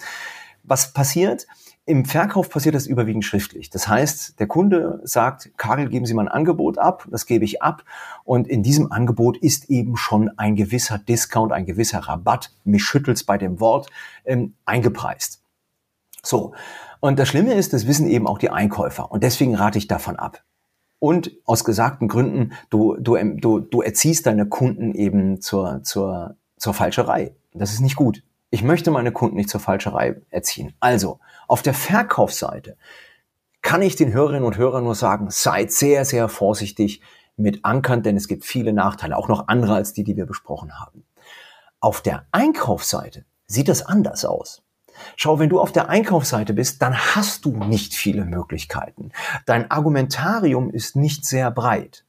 Was 0.64 0.94
passiert? 0.94 1.48
Im 1.86 2.06
Verkauf 2.06 2.50
passiert 2.50 2.76
das 2.76 2.86
überwiegend 2.86 3.26
schriftlich. 3.26 3.72
Das 3.72 3.88
heißt, 3.88 4.40
der 4.40 4.48
Kunde 4.48 5.02
sagt, 5.04 5.52
Karel, 5.58 5.90
geben 5.90 6.06
Sie 6.06 6.14
mal 6.14 6.24
ein 6.24 6.28
Angebot 6.28 6.78
ab, 6.78 7.08
das 7.10 7.26
gebe 7.26 7.44
ich 7.44 7.64
ab. 7.64 7.84
Und 8.24 8.48
in 8.48 8.62
diesem 8.62 8.92
Angebot 8.92 9.36
ist 9.38 9.70
eben 9.70 9.98
schon 9.98 10.30
ein 10.38 10.56
gewisser 10.56 11.00
Discount, 11.00 11.52
ein 11.52 11.66
gewisser 11.66 12.00
Rabatt, 12.00 12.54
mich 12.64 12.84
schüttelt's 12.84 13.24
bei 13.24 13.40
dem 13.40 13.60
Wort, 13.60 13.90
ähm, 14.26 14.54
eingepreist. 14.66 15.42
So. 16.24 16.54
Und 17.00 17.18
das 17.18 17.28
Schlimme 17.28 17.56
ist, 17.56 17.74
das 17.74 17.88
wissen 17.88 18.08
eben 18.08 18.28
auch 18.28 18.38
die 18.38 18.52
Einkäufer. 18.52 19.12
Und 19.12 19.24
deswegen 19.24 19.56
rate 19.56 19.80
ich 19.80 19.88
davon 19.88 20.18
ab. 20.18 20.44
Und 21.00 21.32
aus 21.46 21.64
gesagten 21.64 22.08
Gründen, 22.08 22.54
du, 22.70 22.96
du, 23.00 23.18
du, 23.18 23.60
du 23.60 23.82
erziehst 23.82 24.28
deine 24.28 24.46
Kunden 24.46 24.94
eben 24.94 25.42
zur, 25.42 25.82
zur, 25.82 26.36
zur 26.58 26.76
Falscherei. 26.76 27.34
Das 27.54 27.74
ist 27.74 27.82
nicht 27.82 27.96
gut. 27.96 28.22
Ich 28.54 28.64
möchte 28.64 28.92
meine 28.92 29.14
Kunden 29.14 29.38
nicht 29.38 29.50
zur 29.50 29.62
Falscherei 29.62 30.22
erziehen. 30.30 30.74
Also, 30.82 31.22
auf 31.48 31.62
der 31.62 31.74
Verkaufsseite 31.74 32.78
kann 33.62 33.82
ich 33.82 33.96
den 33.96 34.12
Hörerinnen 34.12 34.44
und 34.44 34.58
Hörern 34.58 34.84
nur 34.84 34.94
sagen, 34.94 35.30
seid 35.30 35.72
sehr, 35.72 36.04
sehr 36.04 36.28
vorsichtig 36.28 37.02
mit 37.38 37.64
Ankern, 37.64 38.04
denn 38.04 38.18
es 38.18 38.28
gibt 38.28 38.44
viele 38.44 38.74
Nachteile, 38.74 39.18
auch 39.18 39.30
noch 39.30 39.48
andere 39.48 39.76
als 39.76 39.94
die, 39.94 40.04
die 40.04 40.18
wir 40.18 40.26
besprochen 40.26 40.78
haben. 40.78 41.06
Auf 41.80 42.02
der 42.02 42.28
Einkaufsseite 42.34 43.24
sieht 43.48 43.70
das 43.70 43.86
anders 43.86 44.26
aus. 44.26 44.64
Schau, 45.16 45.40
wenn 45.40 45.50
du 45.50 45.62
auf 45.62 45.72
der 45.72 45.88
Einkaufsseite 45.88 46.54
bist, 46.54 46.82
dann 46.82 46.98
hast 46.98 47.46
du 47.46 47.56
nicht 47.56 47.94
viele 47.94 48.26
Möglichkeiten. 48.26 49.14
Dein 49.46 49.72
Argumentarium 49.72 50.70
ist 50.70 50.98
nicht 50.98 51.26
sehr 51.26 51.52
breit. 51.52 52.06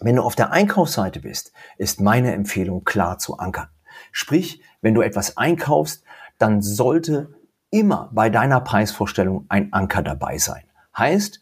Wenn 0.00 0.16
du 0.16 0.22
auf 0.22 0.36
der 0.36 0.52
Einkaufsseite 0.52 1.20
bist, 1.20 1.52
ist 1.78 2.02
meine 2.02 2.34
Empfehlung 2.34 2.84
klar 2.84 3.18
zu 3.18 3.38
ankern. 3.38 3.68
Sprich, 4.12 4.62
wenn 4.80 4.94
du 4.94 5.02
etwas 5.02 5.36
einkaufst, 5.36 6.04
dann 6.38 6.62
sollte 6.62 7.34
immer 7.70 8.10
bei 8.12 8.30
deiner 8.30 8.60
Preisvorstellung 8.60 9.44
ein 9.48 9.72
Anker 9.72 10.02
dabei 10.02 10.38
sein. 10.38 10.62
Heißt, 10.96 11.40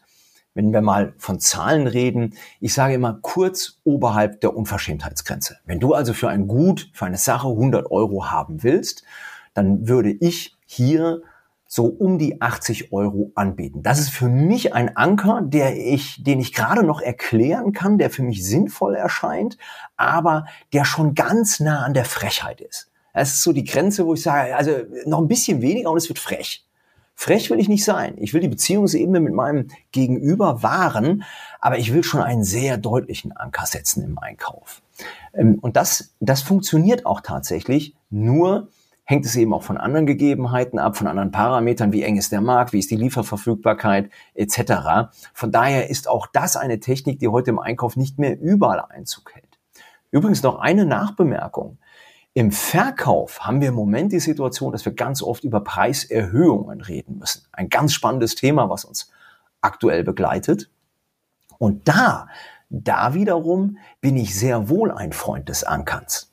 wenn 0.53 0.73
wir 0.73 0.81
mal 0.81 1.13
von 1.17 1.39
Zahlen 1.39 1.85
reden, 1.85 2.33
ich 2.59 2.73
sage 2.73 2.95
immer 2.95 3.19
kurz 3.21 3.79
oberhalb 3.83 4.41
der 4.41 4.57
Unverschämtheitsgrenze. 4.57 5.57
Wenn 5.65 5.79
du 5.79 5.93
also 5.93 6.13
für 6.13 6.29
ein 6.29 6.47
Gut, 6.47 6.89
für 6.93 7.05
eine 7.05 7.17
Sache 7.17 7.47
100 7.47 7.91
Euro 7.91 8.31
haben 8.31 8.63
willst, 8.63 9.03
dann 9.53 9.87
würde 9.87 10.09
ich 10.09 10.57
hier 10.65 11.21
so 11.67 11.85
um 11.85 12.17
die 12.17 12.41
80 12.41 12.91
Euro 12.91 13.31
anbieten. 13.35 13.83
Das 13.83 13.99
ist 13.99 14.09
für 14.09 14.29
mich 14.29 14.73
ein 14.73 14.95
Anker, 14.95 15.41
der 15.43 15.77
ich, 15.77 16.23
den 16.23 16.39
ich 16.39 16.53
gerade 16.53 16.83
noch 16.83 17.01
erklären 17.01 17.73
kann, 17.73 17.97
der 17.97 18.09
für 18.09 18.23
mich 18.23 18.43
sinnvoll 18.43 18.95
erscheint, 18.95 19.57
aber 19.95 20.45
der 20.73 20.85
schon 20.85 21.13
ganz 21.13 21.59
nah 21.59 21.83
an 21.83 21.93
der 21.93 22.05
Frechheit 22.05 22.61
ist. 22.61 22.86
Das 23.17 23.33
ist 23.33 23.41
so 23.41 23.51
die 23.51 23.63
Grenze, 23.63 24.05
wo 24.05 24.13
ich 24.13 24.21
sage, 24.21 24.55
also 24.55 24.71
noch 25.07 25.19
ein 25.19 25.27
bisschen 25.27 25.63
weniger 25.63 25.89
und 25.89 25.97
es 25.97 26.07
wird 26.07 26.19
frech. 26.19 26.63
Frech 27.15 27.49
will 27.49 27.59
ich 27.59 27.67
nicht 27.67 27.83
sein. 27.83 28.13
Ich 28.17 28.35
will 28.35 28.41
die 28.41 28.47
Beziehungsebene 28.47 29.19
mit 29.19 29.33
meinem 29.33 29.69
Gegenüber 29.91 30.61
wahren, 30.61 31.23
aber 31.59 31.79
ich 31.79 31.91
will 31.91 32.03
schon 32.03 32.21
einen 32.21 32.43
sehr 32.43 32.77
deutlichen 32.77 33.35
Anker 33.35 33.65
setzen 33.65 34.03
im 34.03 34.19
Einkauf. 34.19 34.83
Ähm, 35.33 35.57
und 35.59 35.77
das, 35.77 36.13
das 36.19 36.43
funktioniert 36.43 37.07
auch 37.07 37.21
tatsächlich, 37.21 37.95
nur 38.11 38.69
hängt 39.03 39.25
es 39.25 39.35
eben 39.35 39.51
auch 39.51 39.63
von 39.63 39.77
anderen 39.77 40.05
Gegebenheiten 40.05 40.77
ab, 40.77 40.95
von 40.95 41.07
anderen 41.07 41.31
Parametern, 41.31 41.91
wie 41.93 42.03
eng 42.03 42.17
ist 42.17 42.31
der 42.31 42.41
Markt, 42.41 42.71
wie 42.71 42.79
ist 42.79 42.91
die 42.91 42.97
Lieferverfügbarkeit 42.97 44.11
etc. 44.35 45.09
Von 45.33 45.51
daher 45.51 45.89
ist 45.89 46.07
auch 46.07 46.27
das 46.27 46.55
eine 46.55 46.79
Technik, 46.79 47.17
die 47.17 47.29
heute 47.29 47.49
im 47.49 47.57
Einkauf 47.57 47.95
nicht 47.95 48.19
mehr 48.19 48.39
überall 48.39 48.81
Einzug 48.89 49.33
hält. 49.33 49.57
Übrigens 50.11 50.43
noch 50.43 50.59
eine 50.59 50.85
Nachbemerkung. 50.85 51.79
Im 52.37 52.51
Verkauf 52.51 53.39
haben 53.39 53.61
wir 53.61 53.69
im 53.69 53.73
Moment 53.73 54.11
die 54.11 54.19
Situation, 54.19 54.71
dass 54.71 54.85
wir 54.85 54.93
ganz 54.93 55.23
oft 55.23 55.43
über 55.43 55.61
Preiserhöhungen 55.61 56.81
reden 56.81 57.17
müssen. 57.17 57.47
Ein 57.51 57.67
ganz 57.67 57.93
spannendes 57.93 58.35
Thema, 58.35 58.69
was 58.69 58.85
uns 58.85 59.09
aktuell 59.59 60.03
begleitet. 60.03 60.69
Und 61.57 61.87
da, 61.87 62.27
da 62.69 63.15
wiederum 63.15 63.79
bin 64.01 64.17
ich 64.17 64.37
sehr 64.37 64.69
wohl 64.69 64.91
ein 64.91 65.13
Freund 65.13 65.49
des 65.49 65.63
Ankerns. 65.63 66.31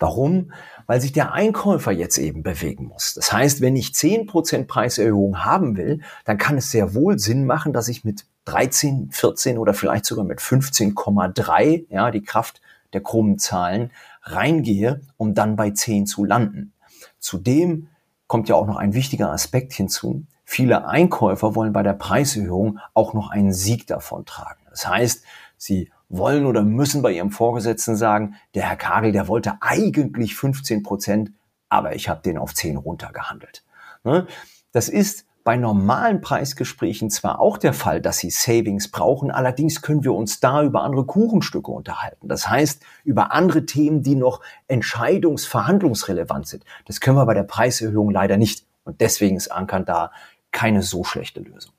Warum? 0.00 0.50
Weil 0.88 1.00
sich 1.00 1.12
der 1.12 1.34
Einkäufer 1.34 1.92
jetzt 1.92 2.18
eben 2.18 2.42
bewegen 2.42 2.86
muss. 2.86 3.14
Das 3.14 3.32
heißt, 3.32 3.60
wenn 3.60 3.76
ich 3.76 3.90
10% 3.90 4.66
Preiserhöhung 4.66 5.44
haben 5.44 5.76
will, 5.76 6.00
dann 6.24 6.36
kann 6.36 6.58
es 6.58 6.72
sehr 6.72 6.94
wohl 6.96 7.20
Sinn 7.20 7.46
machen, 7.46 7.72
dass 7.72 7.86
ich 7.86 8.02
mit 8.02 8.26
13, 8.46 9.10
14 9.12 9.58
oder 9.58 9.72
vielleicht 9.72 10.06
sogar 10.06 10.24
mit 10.24 10.40
15,3, 10.40 11.86
ja, 11.90 12.10
die 12.10 12.24
Kraft 12.24 12.60
der 12.92 13.02
krummen 13.02 13.38
Zahlen, 13.38 13.90
reingehe, 14.24 15.02
um 15.16 15.34
dann 15.34 15.56
bei 15.56 15.70
10 15.70 16.06
zu 16.06 16.24
landen. 16.24 16.72
Zudem 17.18 17.88
kommt 18.26 18.48
ja 18.48 18.56
auch 18.56 18.66
noch 18.66 18.76
ein 18.76 18.94
wichtiger 18.94 19.30
Aspekt 19.30 19.72
hinzu. 19.72 20.24
Viele 20.44 20.86
Einkäufer 20.86 21.54
wollen 21.54 21.72
bei 21.72 21.82
der 21.82 21.94
Preiserhöhung 21.94 22.78
auch 22.92 23.14
noch 23.14 23.30
einen 23.30 23.52
Sieg 23.52 23.86
davon 23.86 24.24
tragen. 24.24 24.60
Das 24.70 24.86
heißt, 24.88 25.24
sie 25.56 25.90
wollen 26.08 26.46
oder 26.46 26.62
müssen 26.62 27.02
bei 27.02 27.12
ihrem 27.12 27.30
Vorgesetzten 27.30 27.96
sagen, 27.96 28.34
der 28.54 28.68
Herr 28.68 28.76
Kagel, 28.76 29.12
der 29.12 29.28
wollte 29.28 29.58
eigentlich 29.60 30.36
15 30.36 30.82
Prozent, 30.82 31.32
aber 31.68 31.94
ich 31.94 32.08
habe 32.08 32.22
den 32.22 32.38
auf 32.38 32.54
10 32.54 32.76
runtergehandelt. 32.76 33.64
Ne? 34.04 34.26
Das 34.72 34.88
ist 34.88 35.26
bei 35.44 35.58
normalen 35.58 36.22
Preisgesprächen 36.22 37.10
zwar 37.10 37.38
auch 37.38 37.58
der 37.58 37.74
Fall, 37.74 38.00
dass 38.00 38.18
Sie 38.18 38.30
Savings 38.30 38.90
brauchen, 38.90 39.30
allerdings 39.30 39.82
können 39.82 40.02
wir 40.02 40.14
uns 40.14 40.40
da 40.40 40.62
über 40.62 40.82
andere 40.82 41.04
Kuchenstücke 41.04 41.70
unterhalten. 41.70 42.28
Das 42.28 42.48
heißt, 42.48 42.82
über 43.04 43.32
andere 43.32 43.66
Themen, 43.66 44.02
die 44.02 44.16
noch 44.16 44.40
entscheidungsverhandlungsrelevant 44.68 46.48
sind. 46.48 46.64
Das 46.86 47.00
können 47.00 47.18
wir 47.18 47.26
bei 47.26 47.34
der 47.34 47.42
Preiserhöhung 47.42 48.10
leider 48.10 48.38
nicht. 48.38 48.66
Und 48.84 49.02
deswegen 49.02 49.36
ist 49.36 49.52
Ankern 49.52 49.84
da 49.84 50.10
keine 50.50 50.82
so 50.82 51.04
schlechte 51.04 51.40
Lösung. 51.40 51.72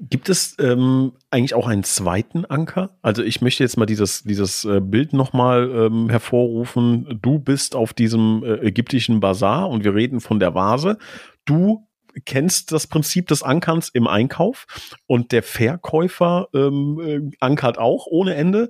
Gibt 0.00 0.28
es 0.28 0.56
ähm, 0.58 1.12
eigentlich 1.30 1.54
auch 1.54 1.68
einen 1.68 1.84
zweiten 1.84 2.44
Anker? 2.44 2.90
Also 3.02 3.22
ich 3.22 3.40
möchte 3.40 3.62
jetzt 3.62 3.76
mal 3.76 3.86
dieses, 3.86 4.24
dieses 4.24 4.64
äh, 4.64 4.80
Bild 4.80 5.12
nochmal 5.12 5.70
ähm, 5.70 6.08
hervorrufen. 6.08 7.20
Du 7.22 7.38
bist 7.38 7.76
auf 7.76 7.92
diesem 7.92 8.42
äh, 8.42 8.54
ägyptischen 8.66 9.20
Bazar 9.20 9.70
und 9.70 9.84
wir 9.84 9.94
reden 9.94 10.20
von 10.20 10.40
der 10.40 10.56
Vase. 10.56 10.98
Du 11.44 11.86
kennst 12.24 12.72
das 12.72 12.86
Prinzip 12.86 13.28
des 13.28 13.42
Ankerns 13.42 13.88
im 13.88 14.06
Einkauf 14.06 14.66
und 15.06 15.32
der 15.32 15.42
Verkäufer 15.42 16.48
ähm, 16.54 17.00
äh, 17.00 17.36
ankert 17.40 17.78
auch 17.78 18.06
ohne 18.06 18.34
Ende 18.34 18.68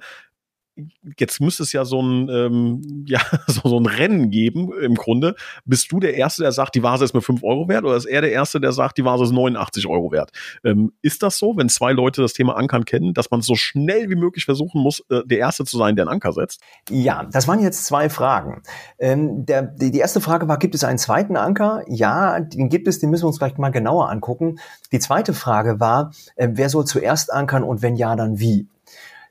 jetzt 1.18 1.40
müsste 1.40 1.62
es 1.62 1.72
ja 1.72 1.84
so 1.84 2.00
ein, 2.00 2.28
ähm, 2.28 3.04
ja, 3.06 3.20
so, 3.46 3.68
so 3.68 3.78
ein 3.78 3.86
Rennen 3.86 4.30
geben 4.30 4.70
im 4.80 4.94
Grunde. 4.94 5.34
Bist 5.64 5.92
du 5.92 6.00
der 6.00 6.14
Erste, 6.14 6.42
der 6.42 6.52
sagt, 6.52 6.74
die 6.74 6.82
Vase 6.82 7.04
ist 7.04 7.14
mir 7.14 7.22
5 7.22 7.42
Euro 7.42 7.68
wert 7.68 7.84
oder 7.84 7.96
ist 7.96 8.04
er 8.04 8.20
der 8.20 8.32
Erste, 8.32 8.60
der 8.60 8.72
sagt, 8.72 8.98
die 8.98 9.04
Vase 9.04 9.24
ist 9.24 9.32
89 9.32 9.86
Euro 9.86 10.12
wert? 10.12 10.30
Ähm, 10.64 10.92
ist 11.02 11.22
das 11.22 11.38
so, 11.38 11.56
wenn 11.56 11.68
zwei 11.68 11.92
Leute 11.92 12.22
das 12.22 12.32
Thema 12.32 12.56
Ankern 12.56 12.84
kennen, 12.84 13.14
dass 13.14 13.30
man 13.30 13.42
so 13.42 13.54
schnell 13.54 14.10
wie 14.10 14.16
möglich 14.16 14.44
versuchen 14.44 14.80
muss, 14.80 15.00
äh, 15.10 15.22
der 15.24 15.38
Erste 15.38 15.64
zu 15.64 15.76
sein, 15.76 15.96
der 15.96 16.04
einen 16.04 16.14
Anker 16.14 16.32
setzt? 16.32 16.60
Ja, 16.88 17.24
das 17.24 17.48
waren 17.48 17.60
jetzt 17.60 17.84
zwei 17.84 18.08
Fragen. 18.08 18.62
Ähm, 18.98 19.46
der, 19.46 19.62
die, 19.62 19.98
erste 19.98 20.20
Frage 20.20 20.48
war, 20.48 20.58
gibt 20.58 20.74
es 20.74 20.84
einen 20.84 20.98
zweiten 20.98 21.36
Anker? 21.36 21.82
Ja, 21.88 22.40
den 22.40 22.68
gibt 22.68 22.88
es, 22.88 22.98
den 22.98 23.10
müssen 23.10 23.24
wir 23.24 23.28
uns 23.28 23.38
vielleicht 23.38 23.58
mal 23.58 23.70
genauer 23.70 24.10
angucken. 24.10 24.58
Die 24.92 24.98
zweite 24.98 25.34
Frage 25.34 25.80
war, 25.80 26.12
äh, 26.36 26.48
wer 26.52 26.68
soll 26.68 26.84
zuerst 26.84 27.32
ankern 27.32 27.62
und 27.62 27.82
wenn 27.82 27.96
ja, 27.96 28.16
dann 28.16 28.38
wie? 28.38 28.68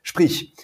Sprich, 0.02 0.54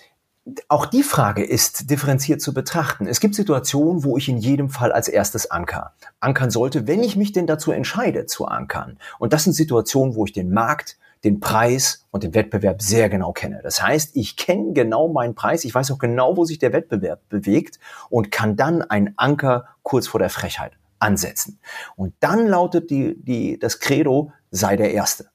auch 0.68 0.86
die 0.86 1.02
Frage 1.02 1.44
ist 1.44 1.90
differenziert 1.90 2.40
zu 2.40 2.54
betrachten. 2.54 3.06
Es 3.06 3.20
gibt 3.20 3.34
Situationen, 3.34 4.04
wo 4.04 4.16
ich 4.16 4.28
in 4.28 4.38
jedem 4.38 4.70
Fall 4.70 4.92
als 4.92 5.08
erstes 5.08 5.50
anker. 5.50 5.94
Ankern 6.20 6.50
sollte, 6.50 6.86
wenn 6.86 7.02
ich 7.02 7.16
mich 7.16 7.32
denn 7.32 7.46
dazu 7.46 7.72
entscheide 7.72 8.26
zu 8.26 8.46
ankern. 8.46 8.98
Und 9.18 9.32
das 9.32 9.44
sind 9.44 9.52
Situationen, 9.52 10.14
wo 10.14 10.24
ich 10.24 10.32
den 10.32 10.50
Markt, 10.50 10.98
den 11.24 11.40
Preis 11.40 12.06
und 12.10 12.22
den 12.22 12.34
Wettbewerb 12.34 12.80
sehr 12.82 13.08
genau 13.08 13.32
kenne. 13.32 13.60
Das 13.62 13.82
heißt, 13.82 14.16
ich 14.16 14.36
kenne 14.36 14.72
genau 14.72 15.08
meinen 15.08 15.34
Preis, 15.34 15.64
ich 15.64 15.74
weiß 15.74 15.90
auch 15.90 15.98
genau, 15.98 16.36
wo 16.36 16.44
sich 16.44 16.58
der 16.58 16.72
Wettbewerb 16.72 17.28
bewegt 17.28 17.78
und 18.08 18.30
kann 18.30 18.56
dann 18.56 18.82
einen 18.82 19.14
Anker 19.16 19.66
kurz 19.82 20.06
vor 20.06 20.20
der 20.20 20.30
Frechheit 20.30 20.72
ansetzen. 20.98 21.60
Und 21.96 22.14
dann 22.20 22.46
lautet 22.46 22.90
die, 22.90 23.16
die, 23.22 23.58
das 23.58 23.80
Credo, 23.80 24.32
sei 24.50 24.76
der 24.76 24.92
Erste. 24.92 25.30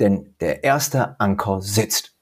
Denn 0.00 0.34
der 0.40 0.64
erste 0.64 1.20
Anker 1.20 1.60
sitzt. 1.60 2.14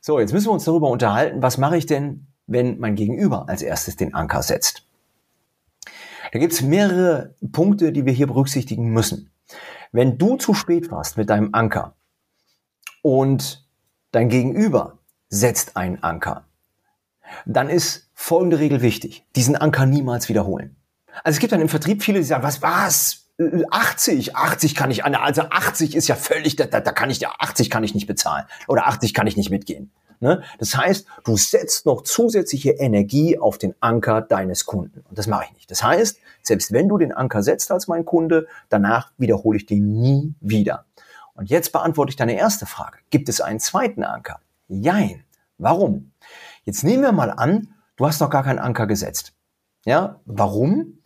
So, 0.00 0.20
jetzt 0.20 0.32
müssen 0.32 0.46
wir 0.46 0.52
uns 0.52 0.64
darüber 0.64 0.88
unterhalten, 0.88 1.42
was 1.42 1.58
mache 1.58 1.76
ich 1.76 1.86
denn, 1.86 2.26
wenn 2.46 2.78
mein 2.78 2.94
Gegenüber 2.94 3.48
als 3.48 3.62
erstes 3.62 3.96
den 3.96 4.14
Anker 4.14 4.42
setzt. 4.42 4.84
Da 6.32 6.38
gibt 6.38 6.52
es 6.52 6.62
mehrere 6.62 7.34
Punkte, 7.52 7.92
die 7.92 8.04
wir 8.04 8.12
hier 8.12 8.26
berücksichtigen 8.26 8.90
müssen. 8.90 9.30
Wenn 9.92 10.18
du 10.18 10.36
zu 10.36 10.54
spät 10.54 10.90
warst 10.90 11.16
mit 11.16 11.30
deinem 11.30 11.50
Anker 11.52 11.94
und 13.02 13.66
dein 14.12 14.28
Gegenüber 14.28 14.98
setzt 15.28 15.76
einen 15.76 16.02
Anker, 16.02 16.44
dann 17.46 17.68
ist 17.68 18.10
folgende 18.14 18.58
Regel 18.58 18.82
wichtig. 18.82 19.24
Diesen 19.36 19.56
Anker 19.56 19.86
niemals 19.86 20.28
wiederholen. 20.28 20.76
Also 21.24 21.36
es 21.36 21.40
gibt 21.40 21.52
dann 21.52 21.60
im 21.60 21.68
Vertrieb 21.68 22.02
viele, 22.02 22.18
die 22.18 22.24
sagen, 22.24 22.42
was, 22.42 22.62
was? 22.62 23.27
80, 23.38 24.34
80 24.34 24.74
kann 24.74 24.90
ich, 24.90 25.04
also 25.04 25.42
80 25.42 25.94
ist 25.94 26.08
ja 26.08 26.16
völlig, 26.16 26.56
da, 26.56 26.66
da, 26.66 26.80
kann 26.80 27.10
ich, 27.10 27.26
80 27.26 27.70
kann 27.70 27.84
ich 27.84 27.94
nicht 27.94 28.06
bezahlen 28.06 28.44
oder 28.66 28.88
80 28.88 29.14
kann 29.14 29.26
ich 29.26 29.36
nicht 29.36 29.50
mitgehen. 29.50 29.92
Ne? 30.20 30.42
Das 30.58 30.76
heißt, 30.76 31.06
du 31.24 31.36
setzt 31.36 31.86
noch 31.86 32.02
zusätzliche 32.02 32.72
Energie 32.72 33.38
auf 33.38 33.56
den 33.56 33.74
Anker 33.78 34.20
deines 34.20 34.66
Kunden. 34.66 35.04
Und 35.08 35.16
das 35.16 35.28
mache 35.28 35.44
ich 35.44 35.52
nicht. 35.54 35.70
Das 35.70 35.84
heißt, 35.84 36.18
selbst 36.42 36.72
wenn 36.72 36.88
du 36.88 36.98
den 36.98 37.12
Anker 37.12 37.44
setzt 37.44 37.70
als 37.70 37.86
mein 37.86 38.04
Kunde, 38.04 38.48
danach 38.68 39.12
wiederhole 39.16 39.58
ich 39.58 39.66
den 39.66 40.00
nie 40.00 40.34
wieder. 40.40 40.86
Und 41.34 41.50
jetzt 41.50 41.70
beantworte 41.70 42.10
ich 42.10 42.16
deine 42.16 42.36
erste 42.36 42.66
Frage. 42.66 42.98
Gibt 43.10 43.28
es 43.28 43.40
einen 43.40 43.60
zweiten 43.60 44.02
Anker? 44.02 44.40
Jein. 44.66 45.24
Warum? 45.56 46.10
Jetzt 46.64 46.82
nehmen 46.82 47.04
wir 47.04 47.12
mal 47.12 47.30
an, 47.30 47.74
du 47.96 48.06
hast 48.06 48.20
noch 48.20 48.30
gar 48.30 48.42
keinen 48.42 48.58
Anker 48.58 48.88
gesetzt. 48.88 49.34
Ja, 49.84 50.20
warum? 50.24 50.97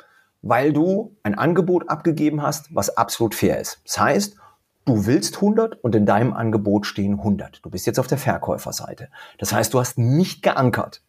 Weil 0.42 0.72
du 0.72 1.16
ein 1.22 1.36
Angebot 1.36 1.88
abgegeben 1.88 2.42
hast, 2.42 2.74
was 2.74 2.96
absolut 2.96 3.34
fair 3.34 3.60
ist. 3.60 3.80
Das 3.84 3.98
heißt, 3.98 4.36
du 4.84 5.06
willst 5.06 5.36
100 5.36 5.82
und 5.82 5.94
in 5.94 6.04
deinem 6.04 6.32
Angebot 6.32 6.86
stehen 6.86 7.14
100. 7.14 7.64
Du 7.64 7.70
bist 7.70 7.86
jetzt 7.86 7.98
auf 7.98 8.08
der 8.08 8.18
Verkäuferseite. 8.18 9.08
Das 9.38 9.52
heißt, 9.52 9.72
du 9.72 9.80
hast 9.80 9.98
nicht 9.98 10.42
geankert. 10.42 11.02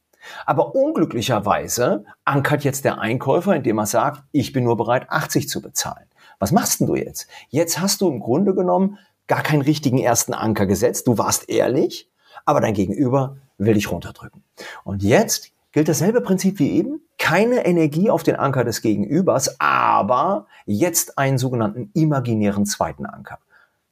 Aber 0.46 0.74
unglücklicherweise 0.74 2.06
ankert 2.24 2.64
jetzt 2.64 2.86
der 2.86 3.00
Einkäufer, 3.00 3.56
indem 3.56 3.80
er 3.80 3.86
sagt, 3.86 4.24
ich 4.32 4.54
bin 4.54 4.64
nur 4.64 4.78
bereit, 4.78 5.10
80 5.10 5.50
zu 5.50 5.62
bezahlen. 5.62 6.06
Was 6.40 6.52
machst 6.52 6.80
denn 6.80 6.88
du 6.88 6.96
jetzt? 6.96 7.28
Jetzt 7.50 7.80
hast 7.80 8.02
du 8.02 8.10
im 8.10 8.20
Grunde 8.20 8.54
genommen 8.56 8.98
gar 9.28 9.44
keinen 9.44 9.62
richtigen 9.62 9.98
ersten 9.98 10.34
Anker 10.34 10.66
gesetzt. 10.66 11.08
Du 11.08 11.18
warst 11.18 11.50
ehrlich, 11.50 12.10
aber 12.46 12.62
dein 12.62 12.74
Gegenüber 12.74 13.38
will 13.58 13.74
dich 13.74 13.92
runterdrücken. 13.92 14.44
Und 14.84 15.04
jetzt 15.04 15.52
gilt 15.72 15.88
dasselbe 15.88 16.22
Prinzip 16.22 16.60
wie 16.60 16.72
eben. 16.72 17.02
Keine 17.24 17.66
Energie 17.66 18.10
auf 18.10 18.24
den 18.24 18.36
Anker 18.36 18.66
des 18.66 18.82
Gegenübers, 18.82 19.58
aber 19.62 20.46
jetzt 20.66 21.18
einen 21.18 21.38
sogenannten 21.38 21.90
imaginären 21.94 22.66
zweiten 22.66 23.06
Anker. 23.06 23.40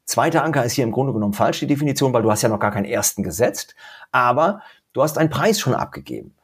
Zweiter 0.03 0.43
Anker 0.43 0.65
ist 0.65 0.73
hier 0.73 0.83
im 0.83 0.91
Grunde 0.91 1.13
genommen 1.13 1.31
falsch, 1.31 1.61
die 1.61 1.67
Definition, 1.67 2.11
weil 2.11 2.23
du 2.23 2.29
hast 2.29 2.41
ja 2.41 2.49
noch 2.49 2.59
gar 2.59 2.71
keinen 2.71 2.83
ersten 2.83 3.23
gesetzt, 3.23 3.73
aber 4.11 4.61
du 4.91 5.01
hast 5.01 5.17
einen 5.17 5.29
Preis 5.29 5.61
schon 5.61 5.73
abgegeben. 5.73 6.35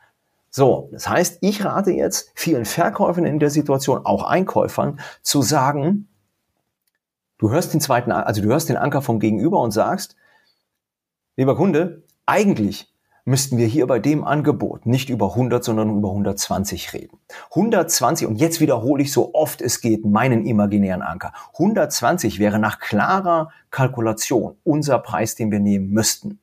So, 0.49 0.87
das 0.93 1.09
heißt, 1.09 1.39
ich 1.41 1.65
rate 1.65 1.91
jetzt 1.91 2.31
vielen 2.35 2.63
Verkäufern 2.63 3.25
in 3.25 3.39
der 3.39 3.49
Situation, 3.49 4.05
auch 4.05 4.23
Einkäufern, 4.23 5.01
zu 5.21 5.41
sagen, 5.41 6.07
du 7.37 7.51
hörst 7.51 7.73
den 7.73 7.81
zweiten, 7.81 8.13
also 8.13 8.41
du 8.41 8.47
hörst 8.47 8.69
den 8.69 8.77
Anker 8.77 9.01
vom 9.01 9.19
Gegenüber 9.19 9.59
und 9.59 9.71
sagst, 9.71 10.15
lieber 11.35 11.57
Kunde, 11.57 12.03
eigentlich 12.25 12.93
müssten 13.27 13.57
wir 13.57 13.67
hier 13.67 13.85
bei 13.87 13.99
dem 13.99 14.23
Angebot 14.23 14.85
nicht 14.85 15.09
über 15.09 15.31
100, 15.31 15.61
sondern 15.61 15.97
über 15.97 16.09
120 16.09 16.93
reden. 16.93 17.19
120, 17.49 18.25
und 18.25 18.37
jetzt 18.37 18.61
wiederhole 18.61 19.03
ich 19.03 19.11
so 19.11 19.33
oft 19.33 19.61
es 19.61 19.81
geht 19.81 20.05
meinen 20.05 20.45
imaginären 20.45 21.01
Anker. 21.01 21.33
120 21.53 22.39
wäre 22.39 22.57
nach 22.57 22.79
klarer 22.79 23.49
Kalkulation 23.69 24.55
unser 24.63 24.99
Preis, 24.99 25.35
den 25.35 25.51
wir 25.51 25.59
nehmen 25.59 25.89
müssten. 25.89 26.39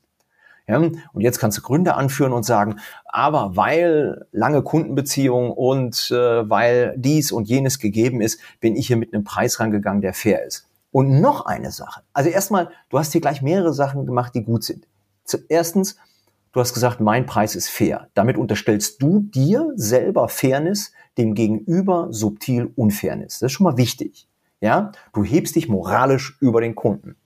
Ja, 0.68 0.76
und 0.76 1.20
jetzt 1.20 1.38
kannst 1.38 1.56
du 1.56 1.62
Gründe 1.62 1.94
anführen 1.94 2.32
und 2.32 2.44
sagen, 2.44 2.76
aber 3.06 3.56
weil 3.56 4.26
lange 4.32 4.62
Kundenbeziehungen 4.62 5.52
und 5.52 6.10
äh, 6.10 6.48
weil 6.48 6.94
dies 6.98 7.32
und 7.32 7.48
jenes 7.48 7.78
gegeben 7.78 8.20
ist, 8.20 8.40
bin 8.60 8.76
ich 8.76 8.86
hier 8.86 8.96
mit 8.96 9.14
einem 9.14 9.24
Preis 9.24 9.58
rangegangen, 9.58 10.02
der 10.02 10.12
fair 10.12 10.44
ist. 10.44 10.68
Und 10.90 11.20
noch 11.20 11.46
eine 11.46 11.70
Sache. 11.70 12.02
Also 12.12 12.28
erstmal, 12.28 12.70
du 12.90 12.98
hast 12.98 13.12
hier 13.12 13.20
gleich 13.22 13.40
mehrere 13.40 13.72
Sachen 13.72 14.04
gemacht, 14.04 14.34
die 14.34 14.44
gut 14.44 14.64
sind. 14.64 14.86
Erstens, 15.48 15.96
du 16.54 16.60
hast 16.60 16.72
gesagt, 16.72 17.00
mein 17.00 17.26
Preis 17.26 17.54
ist 17.54 17.68
fair. 17.68 18.08
Damit 18.14 18.38
unterstellst 18.38 19.02
du 19.02 19.20
dir 19.20 19.72
selber 19.74 20.28
Fairness, 20.28 20.92
dem 21.18 21.34
Gegenüber 21.34 22.08
subtil 22.10 22.72
Unfairness. 22.76 23.40
Das 23.40 23.50
ist 23.50 23.52
schon 23.52 23.64
mal 23.64 23.76
wichtig. 23.76 24.28
Ja, 24.60 24.92
du 25.12 25.24
hebst 25.24 25.56
dich 25.56 25.68
moralisch 25.68 26.38
über 26.40 26.60
den 26.60 26.74
Kunden. 26.74 27.16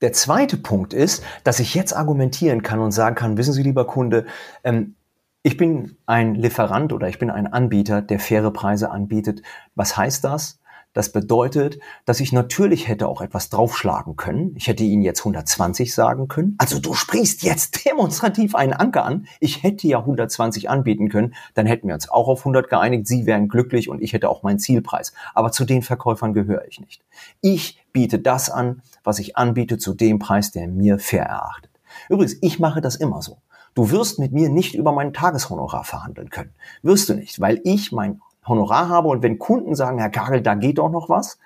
Der 0.00 0.12
zweite 0.12 0.56
Punkt 0.56 0.94
ist, 0.94 1.22
dass 1.44 1.60
ich 1.60 1.74
jetzt 1.74 1.92
argumentieren 1.92 2.62
kann 2.62 2.80
und 2.80 2.92
sagen 2.92 3.14
kann, 3.14 3.36
wissen 3.36 3.52
Sie, 3.52 3.62
lieber 3.62 3.86
Kunde, 3.86 4.26
ähm, 4.64 4.94
ich 5.42 5.56
bin 5.56 5.96
ein 6.06 6.34
Lieferant 6.34 6.92
oder 6.92 7.08
ich 7.08 7.18
bin 7.18 7.30
ein 7.30 7.46
Anbieter, 7.46 8.02
der 8.02 8.18
faire 8.18 8.52
Preise 8.52 8.90
anbietet. 8.90 9.42
Was 9.74 9.96
heißt 9.96 10.24
das? 10.24 10.60
Das 10.98 11.12
bedeutet, 11.12 11.78
dass 12.06 12.18
ich 12.18 12.32
natürlich 12.32 12.88
hätte 12.88 13.06
auch 13.06 13.20
etwas 13.20 13.50
draufschlagen 13.50 14.16
können. 14.16 14.56
Ich 14.56 14.66
hätte 14.66 14.82
Ihnen 14.82 15.02
jetzt 15.02 15.20
120 15.20 15.94
sagen 15.94 16.26
können. 16.26 16.56
Also 16.58 16.80
du 16.80 16.92
sprichst 16.92 17.44
jetzt 17.44 17.84
demonstrativ 17.86 18.56
einen 18.56 18.72
Anker 18.72 19.04
an. 19.04 19.28
Ich 19.38 19.62
hätte 19.62 19.86
ja 19.86 20.00
120 20.00 20.68
anbieten 20.68 21.08
können. 21.08 21.36
Dann 21.54 21.66
hätten 21.66 21.86
wir 21.86 21.94
uns 21.94 22.08
auch 22.08 22.26
auf 22.26 22.40
100 22.40 22.68
geeinigt. 22.68 23.06
Sie 23.06 23.26
wären 23.26 23.46
glücklich 23.46 23.88
und 23.88 24.02
ich 24.02 24.12
hätte 24.12 24.28
auch 24.28 24.42
meinen 24.42 24.58
Zielpreis. 24.58 25.12
Aber 25.34 25.52
zu 25.52 25.64
den 25.64 25.82
Verkäufern 25.82 26.34
gehöre 26.34 26.66
ich 26.66 26.80
nicht. 26.80 27.04
Ich 27.42 27.80
biete 27.92 28.18
das 28.18 28.50
an, 28.50 28.82
was 29.04 29.20
ich 29.20 29.36
anbiete, 29.36 29.78
zu 29.78 29.94
dem 29.94 30.18
Preis, 30.18 30.50
der 30.50 30.66
mir 30.66 30.98
fair 30.98 31.26
erachtet. 31.26 31.70
Übrigens, 32.08 32.38
ich 32.40 32.58
mache 32.58 32.80
das 32.80 32.96
immer 32.96 33.22
so. 33.22 33.38
Du 33.74 33.92
wirst 33.92 34.18
mit 34.18 34.32
mir 34.32 34.48
nicht 34.48 34.74
über 34.74 34.90
meinen 34.90 35.12
Tageshonorar 35.12 35.84
verhandeln 35.84 36.30
können. 36.30 36.56
Wirst 36.82 37.08
du 37.08 37.14
nicht, 37.14 37.40
weil 37.40 37.60
ich 37.62 37.92
mein 37.92 38.20
Honorar 38.48 38.88
habe 38.88 39.08
und 39.08 39.22
wenn 39.22 39.38
Kunden 39.38 39.74
sagen, 39.74 39.98
Herr 39.98 40.10
Kagel, 40.10 40.42
da 40.42 40.54
geht 40.54 40.78
doch 40.78 40.90
noch 40.90 41.08
was, 41.08 41.38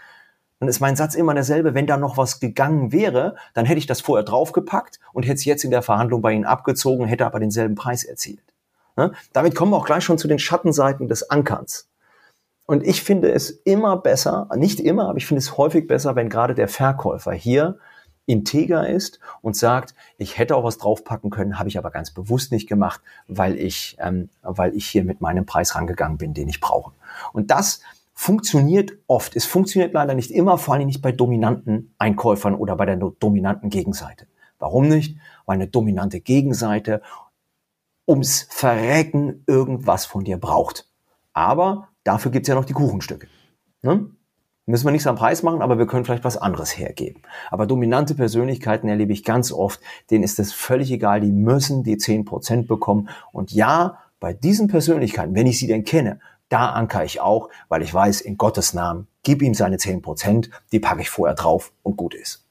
dann 0.61 0.69
ist 0.69 0.81
mein 0.81 0.95
Satz 0.95 1.17
immer 1.17 1.35
derselbe, 1.35 1.75
wenn 1.75 1.89
da 1.89 1.97
noch 1.97 2.17
was 2.17 2.39
gegangen 2.39 2.93
wäre, 2.93 3.35
dann 3.53 3.65
hätte 3.65 3.79
ich 3.79 3.87
das 3.87 4.01
vorher 4.01 4.25
draufgepackt 4.25 5.01
und 5.13 5.25
hätte 5.25 5.35
es 5.35 5.45
jetzt 5.45 5.65
in 5.65 5.73
der 5.73 5.83
Verhandlung 5.83 6.23
bei 6.23 6.33
Ihnen 6.33 6.45
abgezogen, 6.45 7.07
hätte 7.07 7.27
aber 7.27 7.41
denselben 7.41 7.75
Preis 7.75 8.05
erzielt. 8.05 8.45
Ne? 8.97 9.13
Damit 9.33 9.55
kommen 9.55 9.73
wir 9.73 9.77
auch 9.77 9.87
gleich 9.87 10.05
schon 10.05 10.19
zu 10.19 10.29
den 10.29 10.39
Schattenseiten 10.39 11.09
des 11.09 11.31
Ankerns. 11.31 11.89
Und 12.67 12.87
ich 12.87 13.03
finde 13.03 13.33
es 13.33 13.51
immer 13.51 13.97
besser, 13.97 14.49
nicht 14.55 14.79
immer, 14.79 15.09
aber 15.09 15.19
ich 15.19 15.27
finde 15.27 15.41
es 15.41 15.57
häufig 15.57 15.89
besser, 15.89 16.15
wenn 16.15 16.29
gerade 16.29 16.55
der 16.55 16.69
Verkäufer 16.69 17.33
hier 17.33 17.79
integer 18.27 18.89
ist 18.89 19.19
und 19.41 19.57
sagt, 19.57 19.95
ich 20.17 20.39
hätte 20.39 20.57
auch 20.57 20.65
was 20.65 20.79
draufpacken 20.79 21.31
können, 21.31 21.59
habe 21.59 21.69
ich 21.69 21.79
aber 21.79 21.91
ganz 21.91 22.13
bewusst 22.13 22.53
nicht 22.53 22.69
gemacht, 22.69 23.01
weil 23.27 23.59
ich, 23.59 23.97
ähm, 23.99 24.29
weil 24.43 24.75
ich 24.75 24.87
hier 24.87 25.05
mit 25.05 25.21
meinem 25.21 25.47
Preis 25.47 25.75
rangegangen 25.75 26.19
bin, 26.19 26.35
den 26.35 26.49
ich 26.49 26.61
brauche. 26.61 26.93
Und 27.33 27.51
das 27.51 27.81
funktioniert 28.15 28.93
oft. 29.07 29.35
Es 29.35 29.47
funktioniert 29.47 29.93
leider 29.95 30.15
nicht 30.15 30.31
immer, 30.31 30.59
vor 30.59 30.75
allem 30.75 30.87
nicht 30.87 31.03
bei 31.03 31.13
dominanten 31.13 31.95
Einkäufern 31.99 32.55
oder 32.55 32.77
bei 32.77 32.87
der 32.87 32.97
dominanten 32.97 33.71
Gegenseite. 33.71 34.27
Warum 34.59 34.89
nicht? 34.89 35.19
Weil 35.45 35.57
eine 35.57 35.67
dominante 35.67 36.21
Gegenseite 36.21 37.03
ums 38.07 38.47
Verrecken 38.51 39.43
irgendwas 39.47 40.07
von 40.07 40.25
dir 40.25 40.39
braucht. 40.39 40.89
Aber 41.33 41.89
dafür 42.05 42.31
gibt's 42.31 42.49
ja 42.49 42.55
noch 42.55 42.65
die 42.65 42.73
Kuchenstücke. 42.73 43.27
Ne? 43.83 44.11
Müssen 44.65 44.87
wir 44.87 44.93
nichts 44.93 45.09
am 45.09 45.17
Preis 45.17 45.43
machen, 45.43 45.61
aber 45.61 45.77
wir 45.77 45.87
können 45.87 46.05
vielleicht 46.05 46.23
was 46.23 46.37
anderes 46.37 46.79
hergeben. 46.79 47.23
Aber 47.51 47.67
dominante 47.67 48.15
Persönlichkeiten 48.15 48.89
erlebe 48.89 49.13
ich 49.13 49.25
ganz 49.25 49.51
oft, 49.51 49.81
denen 50.11 50.23
ist 50.23 50.39
es 50.39 50.53
völlig 50.53 50.93
egal, 50.93 51.21
die 51.21 51.33
müssen 51.33 51.83
die 51.83 51.97
10% 51.97 52.69
bekommen. 52.69 53.09
Und 53.33 53.51
ja, 53.51 53.99
bei 54.21 54.33
diesen 54.33 54.69
Persönlichkeiten, 54.69 55.35
wenn 55.35 55.49
ich 55.49 55.59
sie 55.59 55.67
denn 55.67 55.83
kenne, 55.85 56.21
da 56.49 56.71
anker 56.71 57.05
ich 57.05 57.21
auch, 57.21 57.49
weil 57.69 57.83
ich 57.83 57.93
weiß, 57.93 58.21
in 58.21 58.37
Gottes 58.37 58.73
Namen, 58.73 59.09
gib 59.25 59.43
ihm 59.43 59.55
seine 59.55 59.79
10%, 59.79 60.49
die 60.71 60.79
packe 60.79 61.01
ich 61.01 61.11
vorher 61.11 61.35
drauf 61.35 61.73
und 61.83 61.97
gut 61.97 62.15
ist. 62.15 62.42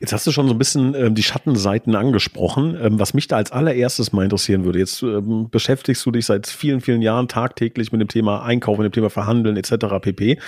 Jetzt 0.00 0.12
hast 0.12 0.26
du 0.26 0.32
schon 0.32 0.48
so 0.48 0.54
ein 0.54 0.58
bisschen 0.58 0.94
ähm, 0.94 1.14
die 1.14 1.22
Schattenseiten 1.22 1.94
angesprochen. 1.94 2.76
Ähm, 2.80 2.98
was 2.98 3.14
mich 3.14 3.28
da 3.28 3.36
als 3.36 3.52
allererstes 3.52 4.12
mal 4.12 4.24
interessieren 4.24 4.64
würde, 4.64 4.80
jetzt 4.80 5.02
ähm, 5.02 5.48
beschäftigst 5.50 6.04
du 6.04 6.10
dich 6.10 6.26
seit 6.26 6.48
vielen, 6.48 6.80
vielen 6.80 7.02
Jahren 7.02 7.28
tagtäglich 7.28 7.92
mit 7.92 8.00
dem 8.00 8.08
Thema 8.08 8.42
Einkauf, 8.42 8.78
mit 8.78 8.86
dem 8.86 8.92
Thema 8.92 9.10
Verhandeln 9.10 9.56
etc. 9.56 9.86
pp. 10.00 10.38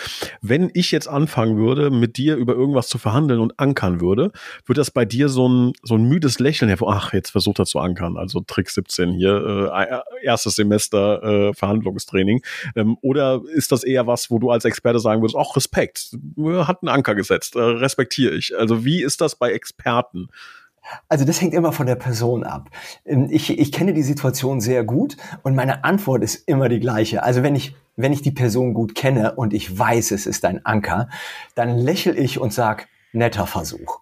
Wenn 0.43 0.71
ich 0.75 0.91
jetzt 0.91 1.09
anfangen 1.09 1.57
würde, 1.57 1.91
mit 1.91 2.17
dir 2.17 2.37
über 2.37 2.55
irgendwas 2.55 2.89
zu 2.89 2.99
verhandeln 2.99 3.41
und 3.41 3.61
ankern 3.61 4.01
würde, 4.01 4.33
würde 4.67 4.81
das 4.81 4.91
bei 4.91 5.05
dir 5.05 5.29
so 5.29 5.49
ein, 5.49 5.73
so 5.83 5.95
ein 5.95 6.05
müdes 6.05 6.41
Lächeln 6.41 6.69
hervor, 6.69 6.93
ach, 6.93 7.13
jetzt 7.13 7.31
versucht 7.31 7.61
er 7.61 7.67
zu 7.67 7.79
ankern, 7.79 8.17
also 8.17 8.41
Trick 8.41 8.71
17 8.71 9.13
hier, 9.13 9.71
äh, 9.73 10.25
erstes 10.25 10.57
Semester 10.57 11.23
äh, 11.23 11.55
Verhandlungstraining. 11.55 12.43
Ähm, 12.75 12.97
oder 13.03 13.43
ist 13.55 13.71
das 13.71 13.85
eher 13.85 14.09
was, 14.09 14.31
wo 14.31 14.41
du 14.41 14.51
als 14.51 14.65
Experte 14.65 14.99
sagen 14.99 15.23
würdest, 15.23 15.37
ach, 15.39 15.55
Respekt, 15.55 16.11
hat 16.37 16.83
einen 16.83 16.89
Anker 16.89 17.15
gesetzt, 17.15 17.55
äh, 17.55 17.61
respektiere 17.61 18.35
ich. 18.35 18.59
Also 18.59 18.85
wie 18.85 19.04
ist 19.05 19.21
das 19.21 19.37
bei 19.37 19.53
Experten? 19.53 20.29
Also 21.09 21.25
das 21.25 21.41
hängt 21.41 21.55
immer 21.55 21.73
von 21.73 21.87
der 21.87 21.95
Person 21.95 22.45
ab. 22.45 22.71
Ähm, 23.05 23.29
ich, 23.31 23.59
ich 23.59 23.73
kenne 23.73 23.95
die 23.95 24.03
Situation 24.03 24.61
sehr 24.61 24.85
gut 24.85 25.17
und 25.43 25.55
meine 25.55 25.85
Antwort 25.85 26.23
ist 26.23 26.47
immer 26.47 26.69
die 26.69 26.81
gleiche. 26.81 27.23
Also 27.23 27.43
wenn 27.43 27.57
ich, 27.57 27.75
wenn 27.97 28.13
ich 28.13 28.23
die 28.23 28.33
Person 28.33 28.75
gut 28.75 28.95
kenne 28.95 29.35
und 29.35 29.55
ich 29.55 29.79
weiß, 29.79 30.11
es 30.11 30.27
ist 30.27 30.45
ein 30.45 30.65
Anker, 30.65 31.09
dann 31.55 31.79
lächle 31.79 32.15
ich 32.15 32.39
und 32.39 32.53
sage, 32.53 32.85
netter 33.13 33.47
Versuch. 33.47 34.01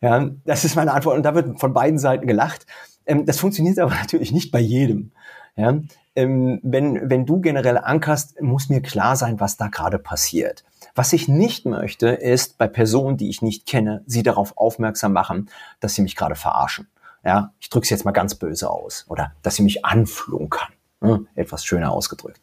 Ja, 0.00 0.30
das 0.44 0.64
ist 0.64 0.76
meine 0.76 0.92
Antwort 0.92 1.16
und 1.16 1.22
da 1.22 1.34
wird 1.34 1.58
von 1.60 1.72
beiden 1.72 1.98
Seiten 1.98 2.26
gelacht. 2.26 2.66
Ähm, 3.06 3.26
das 3.26 3.38
funktioniert 3.38 3.78
aber 3.78 3.94
natürlich 4.00 4.32
nicht 4.32 4.50
bei 4.50 4.60
jedem. 4.60 5.12
Ja, 5.56 5.78
ähm, 6.16 6.60
wenn, 6.62 7.10
wenn 7.10 7.26
du 7.26 7.40
generell 7.40 7.78
ankerst, 7.78 8.40
muss 8.40 8.68
mir 8.68 8.80
klar 8.80 9.16
sein, 9.16 9.40
was 9.40 9.56
da 9.56 9.68
gerade 9.68 9.98
passiert. 9.98 10.64
Was 10.94 11.12
ich 11.12 11.28
nicht 11.28 11.66
möchte, 11.66 12.08
ist 12.08 12.56
bei 12.58 12.68
Personen, 12.68 13.16
die 13.16 13.28
ich 13.28 13.42
nicht 13.42 13.66
kenne, 13.66 14.02
sie 14.06 14.22
darauf 14.22 14.56
aufmerksam 14.56 15.12
machen, 15.12 15.50
dass 15.80 15.94
sie 15.94 16.02
mich 16.02 16.14
gerade 16.14 16.36
verarschen. 16.36 16.88
Ja, 17.24 17.52
ich 17.58 17.70
drücke 17.70 17.84
es 17.84 17.90
jetzt 17.90 18.04
mal 18.04 18.12
ganz 18.12 18.34
böse 18.34 18.70
aus. 18.70 19.06
Oder 19.08 19.32
dass 19.42 19.56
sie 19.56 19.62
mich 19.62 19.84
anflunkern. 19.84 20.68
Ne? 21.00 21.26
Etwas 21.34 21.64
schöner 21.64 21.90
ausgedrückt. 21.90 22.40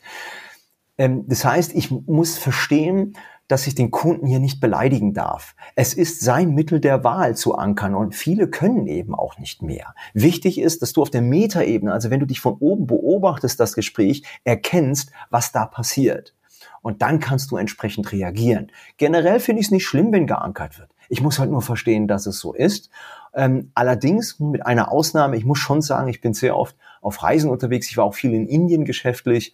Ähm, 0.97 1.25
das 1.27 1.45
heißt, 1.45 1.73
ich 1.73 1.91
muss 1.91 2.37
verstehen, 2.37 3.15
dass 3.51 3.67
ich 3.67 3.75
den 3.75 3.91
Kunden 3.91 4.25
hier 4.25 4.39
nicht 4.39 4.61
beleidigen 4.61 5.13
darf. 5.13 5.55
Es 5.75 5.93
ist 5.93 6.21
sein 6.21 6.55
Mittel 6.55 6.79
der 6.79 7.03
Wahl 7.03 7.35
zu 7.35 7.55
ankern 7.55 7.95
und 7.95 8.15
viele 8.15 8.47
können 8.47 8.87
eben 8.87 9.13
auch 9.13 9.37
nicht 9.37 9.61
mehr. 9.61 9.93
Wichtig 10.13 10.59
ist, 10.59 10.81
dass 10.81 10.93
du 10.93 11.01
auf 11.01 11.09
der 11.09 11.21
Metaebene, 11.21 11.91
also 11.91 12.09
wenn 12.09 12.21
du 12.21 12.25
dich 12.25 12.39
von 12.39 12.55
oben 12.59 12.87
beobachtest, 12.87 13.59
das 13.59 13.73
Gespräch, 13.73 14.23
erkennst, 14.45 15.11
was 15.29 15.51
da 15.51 15.65
passiert. 15.65 16.33
Und 16.81 17.01
dann 17.01 17.19
kannst 17.19 17.51
du 17.51 17.57
entsprechend 17.57 18.11
reagieren. 18.11 18.71
Generell 18.97 19.39
finde 19.39 19.59
ich 19.59 19.67
es 19.67 19.71
nicht 19.71 19.85
schlimm, 19.85 20.11
wenn 20.11 20.27
geankert 20.27 20.79
wird. 20.79 20.89
Ich 21.09 21.21
muss 21.21 21.37
halt 21.37 21.51
nur 21.51 21.61
verstehen, 21.61 22.07
dass 22.07 22.25
es 22.25 22.39
so 22.39 22.53
ist. 22.53 22.89
Ähm, 23.33 23.71
allerdings 23.75 24.39
mit 24.39 24.65
einer 24.65 24.91
Ausnahme, 24.91 25.35
ich 25.37 25.45
muss 25.45 25.59
schon 25.59 25.81
sagen, 25.81 26.07
ich 26.07 26.21
bin 26.21 26.33
sehr 26.33 26.57
oft 26.57 26.75
auf 27.01 27.21
Reisen 27.21 27.49
unterwegs. 27.49 27.89
Ich 27.89 27.97
war 27.97 28.05
auch 28.05 28.15
viel 28.15 28.33
in 28.33 28.47
Indien 28.47 28.85
geschäftlich 28.85 29.53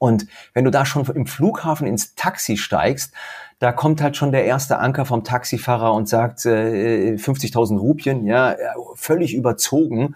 und 0.00 0.26
wenn 0.54 0.64
du 0.64 0.70
da 0.70 0.86
schon 0.86 1.04
im 1.14 1.26
Flughafen 1.26 1.86
ins 1.86 2.14
Taxi 2.14 2.56
steigst, 2.56 3.12
da 3.58 3.70
kommt 3.70 4.00
halt 4.00 4.16
schon 4.16 4.32
der 4.32 4.46
erste 4.46 4.78
Anker 4.78 5.04
vom 5.04 5.24
Taxifahrer 5.24 5.92
und 5.92 6.08
sagt 6.08 6.46
äh, 6.46 7.16
50.000 7.16 7.78
Rupien, 7.78 8.24
ja, 8.24 8.56
völlig 8.94 9.34
überzogen. 9.34 10.14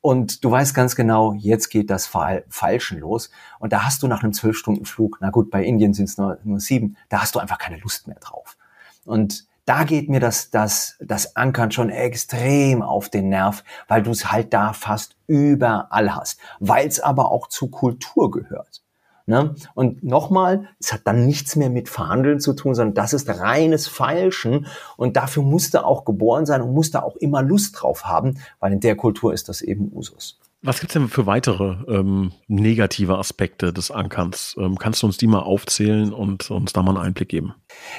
Und 0.00 0.42
du 0.42 0.50
weißt 0.50 0.74
ganz 0.74 0.96
genau, 0.96 1.34
jetzt 1.34 1.68
geht 1.68 1.88
das 1.88 2.10
Falschen 2.48 2.98
los. 2.98 3.30
Und 3.60 3.72
da 3.72 3.84
hast 3.84 4.02
du 4.02 4.08
nach 4.08 4.24
einem 4.24 4.32
zwölf 4.32 4.56
Stunden 4.56 4.86
Flug, 4.86 5.18
na 5.20 5.30
gut, 5.30 5.52
bei 5.52 5.62
Indien 5.62 5.94
sind 5.94 6.08
es 6.08 6.18
nur, 6.18 6.38
nur 6.42 6.58
sieben, 6.58 6.96
da 7.08 7.22
hast 7.22 7.36
du 7.36 7.38
einfach 7.38 7.58
keine 7.58 7.78
Lust 7.78 8.08
mehr 8.08 8.18
drauf. 8.18 8.56
Und 9.04 9.46
da 9.66 9.84
geht 9.84 10.08
mir 10.08 10.18
das, 10.18 10.50
das, 10.50 10.96
das 10.98 11.36
Ankern 11.36 11.70
schon 11.70 11.90
extrem 11.90 12.82
auf 12.82 13.08
den 13.08 13.28
Nerv, 13.28 13.62
weil 13.86 14.02
du 14.02 14.10
es 14.10 14.32
halt 14.32 14.52
da 14.52 14.72
fast 14.72 15.14
überall 15.28 16.16
hast, 16.16 16.40
weil 16.58 16.88
es 16.88 16.98
aber 16.98 17.30
auch 17.30 17.46
zur 17.46 17.70
Kultur 17.70 18.32
gehört. 18.32 18.81
Ne? 19.26 19.54
Und 19.74 20.02
nochmal, 20.02 20.68
es 20.80 20.92
hat 20.92 21.02
dann 21.04 21.26
nichts 21.26 21.56
mehr 21.56 21.70
mit 21.70 21.88
Verhandeln 21.88 22.40
zu 22.40 22.54
tun, 22.54 22.74
sondern 22.74 22.94
das 22.94 23.12
ist 23.12 23.28
reines 23.28 23.88
Feilschen 23.88 24.66
und 24.96 25.16
dafür 25.16 25.42
musste 25.42 25.84
auch 25.84 26.04
geboren 26.04 26.46
sein 26.46 26.62
und 26.62 26.74
musste 26.74 27.04
auch 27.04 27.16
immer 27.16 27.42
Lust 27.42 27.80
drauf 27.80 28.04
haben, 28.04 28.38
weil 28.60 28.72
in 28.72 28.80
der 28.80 28.96
Kultur 28.96 29.32
ist 29.32 29.48
das 29.48 29.62
eben 29.62 29.90
Usus. 29.92 30.38
Was 30.64 30.78
gibt's 30.78 30.92
denn 30.92 31.08
für 31.08 31.26
weitere 31.26 31.76
ähm, 31.88 32.30
negative 32.46 33.18
Aspekte 33.18 33.72
des 33.72 33.90
Ankerns? 33.90 34.54
Ähm, 34.58 34.78
kannst 34.78 35.02
du 35.02 35.06
uns 35.06 35.16
die 35.16 35.26
mal 35.26 35.40
aufzählen 35.40 36.12
und 36.12 36.52
uns 36.52 36.72
da 36.72 36.82
mal 36.82 36.96
einen 36.96 37.04
Einblick 37.06 37.28
geben? 37.28 37.54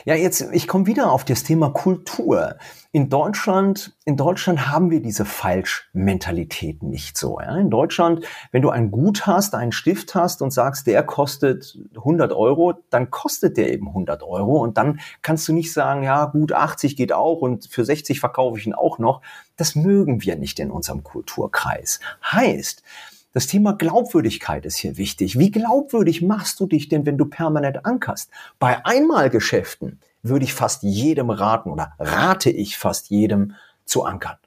Ja, 0.05 0.15
jetzt, 0.15 0.41
ich 0.51 0.67
komme 0.67 0.85
wieder 0.85 1.11
auf 1.11 1.23
das 1.23 1.43
Thema 1.43 1.69
Kultur. 1.69 2.55
In 2.91 3.09
Deutschland, 3.09 3.95
in 4.05 4.17
Deutschland 4.17 4.69
haben 4.69 4.91
wir 4.91 5.01
diese 5.01 5.25
Falschmentalität 5.25 6.83
nicht 6.83 7.17
so. 7.17 7.39
Ja? 7.39 7.57
In 7.57 7.69
Deutschland, 7.69 8.25
wenn 8.51 8.61
du 8.61 8.69
ein 8.69 8.91
Gut 8.91 9.25
hast, 9.25 9.55
einen 9.55 9.71
Stift 9.71 10.13
hast 10.13 10.41
und 10.41 10.51
sagst, 10.51 10.87
der 10.87 11.03
kostet 11.03 11.77
100 11.95 12.33
Euro, 12.33 12.73
dann 12.89 13.09
kostet 13.09 13.57
der 13.57 13.71
eben 13.71 13.87
100 13.87 14.23
Euro 14.23 14.61
und 14.61 14.77
dann 14.77 14.99
kannst 15.21 15.47
du 15.47 15.53
nicht 15.53 15.73
sagen, 15.73 16.03
ja, 16.03 16.25
gut, 16.25 16.51
80 16.53 16.95
geht 16.95 17.13
auch 17.13 17.41
und 17.41 17.65
für 17.65 17.85
60 17.85 18.19
verkaufe 18.19 18.59
ich 18.59 18.67
ihn 18.67 18.73
auch 18.73 18.99
noch. 18.99 19.21
Das 19.55 19.75
mögen 19.75 20.21
wir 20.21 20.35
nicht 20.35 20.59
in 20.59 20.69
unserem 20.69 21.03
Kulturkreis. 21.03 21.99
Heißt, 22.23 22.83
das 23.33 23.47
Thema 23.47 23.73
Glaubwürdigkeit 23.73 24.65
ist 24.65 24.77
hier 24.77 24.97
wichtig. 24.97 25.37
Wie 25.39 25.49
glaubwürdig 25.51 26.21
machst 26.21 26.59
du 26.59 26.67
dich 26.67 26.87
denn, 26.87 27.05
wenn 27.05 27.17
du 27.17 27.25
permanent 27.25 27.85
ankerst? 27.85 28.29
Bei 28.59 28.85
Einmalgeschäften 28.85 29.99
würde 30.21 30.45
ich 30.45 30.53
fast 30.53 30.83
jedem 30.83 31.31
raten 31.31 31.71
oder 31.71 31.93
rate 31.99 32.51
ich 32.51 32.77
fast 32.77 33.09
jedem 33.09 33.55
zu 33.85 34.03
ankern. 34.03 34.37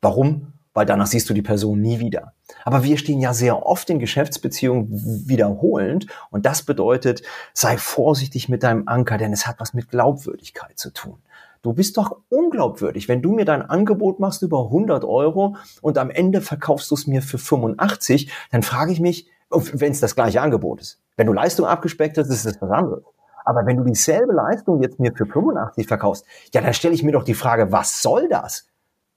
Warum? 0.00 0.52
Weil 0.74 0.86
danach 0.86 1.06
siehst 1.06 1.28
du 1.28 1.34
die 1.34 1.42
Person 1.42 1.80
nie 1.80 1.98
wieder. 1.98 2.34
Aber 2.64 2.84
wir 2.84 2.98
stehen 2.98 3.20
ja 3.20 3.34
sehr 3.34 3.66
oft 3.66 3.90
in 3.90 3.98
Geschäftsbeziehungen 3.98 4.88
wiederholend 5.26 6.06
und 6.30 6.46
das 6.46 6.62
bedeutet, 6.62 7.22
sei 7.52 7.78
vorsichtig 7.78 8.48
mit 8.48 8.62
deinem 8.62 8.86
Anker, 8.86 9.18
denn 9.18 9.32
es 9.32 9.46
hat 9.46 9.58
was 9.58 9.74
mit 9.74 9.90
Glaubwürdigkeit 9.90 10.78
zu 10.78 10.92
tun. 10.92 11.18
Du 11.66 11.72
bist 11.72 11.96
doch 11.96 12.18
unglaubwürdig. 12.28 13.08
Wenn 13.08 13.22
du 13.22 13.32
mir 13.32 13.44
dein 13.44 13.60
Angebot 13.60 14.20
machst 14.20 14.40
über 14.42 14.66
100 14.66 15.04
Euro 15.04 15.56
und 15.82 15.98
am 15.98 16.10
Ende 16.10 16.40
verkaufst 16.40 16.92
du 16.92 16.94
es 16.94 17.08
mir 17.08 17.22
für 17.22 17.38
85, 17.38 18.30
dann 18.52 18.62
frage 18.62 18.92
ich 18.92 19.00
mich, 19.00 19.28
wenn 19.50 19.90
es 19.90 19.98
das 19.98 20.14
gleiche 20.14 20.40
Angebot 20.40 20.80
ist. 20.80 21.02
Wenn 21.16 21.26
du 21.26 21.32
Leistung 21.32 21.66
abgespeckt 21.66 22.18
hast, 22.18 22.28
ist 22.28 22.46
das 22.46 22.62
was 22.62 22.70
anderes. 22.70 23.02
Aber 23.44 23.66
wenn 23.66 23.76
du 23.78 23.82
dieselbe 23.82 24.32
Leistung 24.32 24.80
jetzt 24.80 25.00
mir 25.00 25.12
für 25.12 25.26
85 25.26 25.88
verkaufst, 25.88 26.24
ja, 26.54 26.60
dann 26.60 26.72
stelle 26.72 26.94
ich 26.94 27.02
mir 27.02 27.10
doch 27.10 27.24
die 27.24 27.34
Frage, 27.34 27.72
was 27.72 28.00
soll 28.00 28.28
das? 28.28 28.68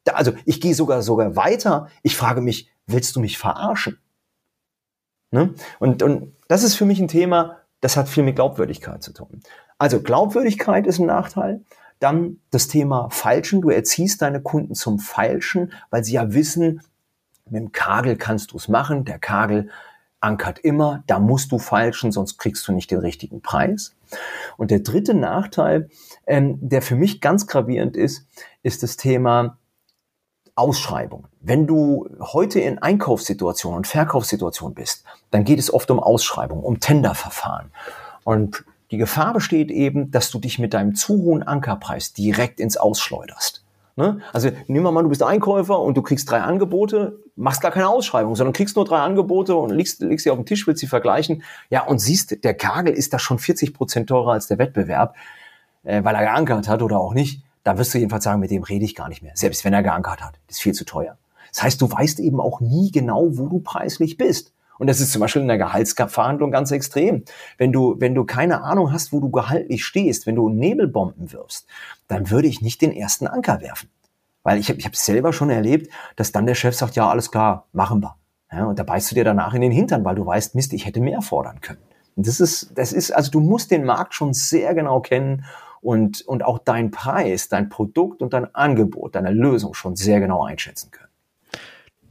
Da, 0.04 0.14
also 0.14 0.32
ich 0.46 0.60
gehe 0.60 0.74
sogar 0.74 1.04
sogar 1.04 1.36
weiter. 1.36 1.90
Ich 2.02 2.18
frage 2.18 2.42
mich, 2.42 2.72
willst 2.88 3.16
du 3.16 3.20
mich 3.20 3.38
verarschen? 3.38 4.00
Ne? 5.30 5.54
Und, 5.78 6.02
und 6.02 6.36
das 6.48 6.64
ist 6.64 6.74
für 6.74 6.86
mich 6.86 7.00
ein 7.00 7.10
Thema, 7.10 7.58
das 7.80 7.96
hat 7.96 8.10
viel 8.10 8.24
mit 8.24 8.38
Glaubwürdigkeit 8.38 9.04
zu 9.04 9.14
tun. 9.14 9.42
Also 9.78 10.02
Glaubwürdigkeit 10.02 10.88
ist 10.88 10.98
ein 10.98 11.06
Nachteil. 11.06 11.64
Dann 12.00 12.40
das 12.52 12.68
Thema 12.68 13.10
Falschen. 13.10 13.62
Du 13.62 13.70
erziehst 13.70 14.22
deine 14.22 14.42
Kunden 14.42 14.76
zum 14.76 15.00
Falschen, 15.00 15.74
weil 15.90 16.04
sie 16.04 16.14
ja 16.14 16.34
wissen, 16.34 16.82
mit 17.46 17.62
dem 17.62 17.72
Kagel 17.72 18.16
kannst 18.16 18.52
du 18.52 18.58
es 18.58 18.68
machen. 18.68 19.06
Der 19.06 19.20
Kagel 19.20 19.70
ankert 20.20 20.60
immer. 20.60 21.04
Da 21.08 21.20
musst 21.20 21.52
du 21.52 21.60
falschen, 21.60 22.12
sonst 22.12 22.38
kriegst 22.38 22.68
du 22.68 22.72
nicht 22.72 22.92
den 22.92 23.00
richtigen 23.00 23.42
Preis. 23.42 23.96
Und 24.58 24.72
der 24.72 24.80
dritte 24.80 25.14
Nachteil, 25.14 25.90
ähm, 26.28 26.58
der 26.62 26.82
für 26.82 26.96
mich 26.96 27.22
ganz 27.22 27.48
gravierend 27.48 27.96
ist, 27.96 28.26
ist 28.64 28.84
das 28.84 28.98
Thema 28.98 29.58
Ausschreibung. 30.56 31.28
Wenn 31.40 31.68
du 31.68 32.10
heute 32.20 32.60
in 32.60 32.80
Einkaufssituationen 32.80 33.78
und 33.78 33.88
Verkaufssituationen 33.88 34.76
bist, 34.76 35.06
dann 35.32 35.46
geht 35.46 35.60
es 35.60 35.74
oft 35.74 35.90
um 35.90 36.00
Ausschreibung, 36.00 36.64
um 36.64 36.82
Tenderverfahren. 36.82 37.72
Und 38.26 38.66
die 38.91 38.97
Gefahr 38.97 39.34
besteht 39.34 39.71
eben, 39.71 40.12
dass 40.12 40.32
du 40.32 40.39
dich 40.39 40.60
mit 40.60 40.73
deinem 40.73 40.95
zu 40.95 41.21
hohen 41.21 41.43
Ankerpreis 41.43 42.13
direkt 42.13 42.60
ins 42.60 42.78
Ausschleuderst. 42.78 43.63
Ne? 43.95 44.21
Also 44.32 44.49
nehmen 44.67 44.86
wir 44.86 44.91
mal, 44.91 45.04
du 45.04 45.10
bist 45.10 45.21
Einkäufer 45.21 45.80
und 45.80 45.97
du 45.97 46.02
kriegst 46.02 46.32
drei 46.32 46.39
Angebote, 46.41 47.19
machst 47.36 47.62
gar 47.62 47.71
keine 47.71 47.89
Ausschreibung, 47.89 48.36
sondern 48.36 48.54
kriegst 48.54 48.78
nur 48.78 48.86
drei 48.86 48.99
Angebote 48.99 49.56
und 49.56 49.71
legst, 49.71 50.02
legst 50.02 50.23
sie 50.23 50.32
auf 50.32 50.38
den 50.38 50.45
Tisch, 50.45 50.65
willst 50.67 50.80
sie 50.80 50.88
vergleichen. 50.88 51.43
Ja, 51.69 51.84
und 51.84 51.99
siehst, 51.99 52.43
der 52.43 52.54
Kagel 52.54 52.93
ist 52.93 53.13
da 53.13 53.19
schon 53.19 53.39
40 53.39 53.73
Prozent 53.73 54.08
teurer 54.08 54.32
als 54.32 54.47
der 54.47 54.58
Wettbewerb, 54.58 55.15
äh, 55.84 56.04
weil 56.04 56.15
er 56.15 56.21
geankert 56.21 56.69
hat 56.69 56.82
oder 56.82 56.97
auch 56.97 57.13
nicht. 57.13 57.43
Da 57.65 57.78
wirst 57.78 57.93
du 57.93 57.97
jedenfalls 57.97 58.23
sagen, 58.23 58.39
mit 58.39 58.52
dem 58.52 58.63
rede 58.63 58.86
ich 58.86 58.95
gar 58.95 59.10
nicht 59.10 59.21
mehr. 59.21 59.34
Selbst 59.36 59.65
wenn 59.65 59.73
er 59.73 59.84
geankert 59.84 60.23
hat, 60.23 60.39
ist 60.47 60.62
viel 60.62 60.73
zu 60.73 60.86
teuer. 60.86 61.17
Das 61.52 61.62
heißt, 61.63 61.82
du 61.82 61.91
weißt 61.91 62.21
eben 62.21 62.39
auch 62.39 62.62
nie 62.62 62.91
genau, 62.91 63.38
wo 63.38 63.47
du 63.47 63.60
preislich 63.60 64.17
bist. 64.17 64.54
Und 64.80 64.88
das 64.88 65.02
ist 65.02 65.12
zum 65.12 65.20
Beispiel 65.20 65.42
in 65.42 65.50
der 65.50 65.58
Gehaltsverhandlung 65.58 66.52
ganz 66.52 66.72
extrem. 66.72 67.24
Wenn 67.58 67.72
du, 67.72 67.98
wenn 68.00 68.15
du 68.15 68.24
keine 68.24 68.63
Ahnung 68.63 68.92
hast, 68.92 69.12
wo 69.12 69.20
du 69.20 69.30
gehaltlich 69.30 69.86
stehst, 69.86 70.26
wenn 70.26 70.36
du 70.36 70.50
Nebelbomben 70.50 71.32
wirfst, 71.32 71.68
dann 72.08 72.32
würde 72.32 72.48
ich 72.48 72.62
nicht 72.62 72.82
den 72.82 72.94
ersten 72.94 73.28
Anker 73.28 73.62
werfen. 73.62 73.89
Weil 74.42 74.58
ich 74.58 74.70
habe 74.70 74.80
ich 74.80 74.86
hab 74.86 74.96
selber 74.96 75.34
schon 75.34 75.50
erlebt, 75.50 75.92
dass 76.15 76.32
dann 76.32 76.46
der 76.46 76.56
Chef 76.56 76.76
sagt, 76.76 76.96
ja, 76.96 77.10
alles 77.10 77.30
klar, 77.30 77.68
machen 77.74 78.02
wir. 78.02 78.15
Ja, 78.52 78.65
und 78.65 78.80
da 78.80 78.84
beißt 78.84 79.12
du 79.12 79.15
dir 79.15 79.26
danach 79.26 79.54
in 79.54 79.62
den 79.62 79.72
Hintern, 79.72 80.06
weil 80.06 80.15
du 80.15 80.26
weißt, 80.26 80.56
Mist, 80.56 80.74
ich 80.74 80.86
hätte 80.86 81.02
mehr 81.02 81.22
fordern 81.22 81.60
können. 81.60 81.82
Und 82.15 82.26
das 82.26 82.39
ist, 82.39 82.72
das 82.76 82.94
ist, 82.94 83.12
also 83.12 83.30
du 83.32 83.42
musst 83.42 83.70
den 83.70 83.84
Markt 83.84 84.15
schon 84.15 84.34
sehr 84.34 84.74
genau 84.74 85.02
kennen 85.02 85.46
und, 85.82 86.22
und 86.22 86.44
auch 86.44 86.58
dein 86.58 86.89
Preis, 86.89 87.50
dein 87.50 87.68
Produkt 87.68 88.22
und 88.22 88.34
dein 88.34 88.56
Angebot, 88.56 89.15
deine 89.15 89.32
Lösung 89.32 89.74
schon 89.74 89.98
sehr 89.98 90.20
genau 90.20 90.44
einschätzen 90.44 90.89
können 90.89 91.09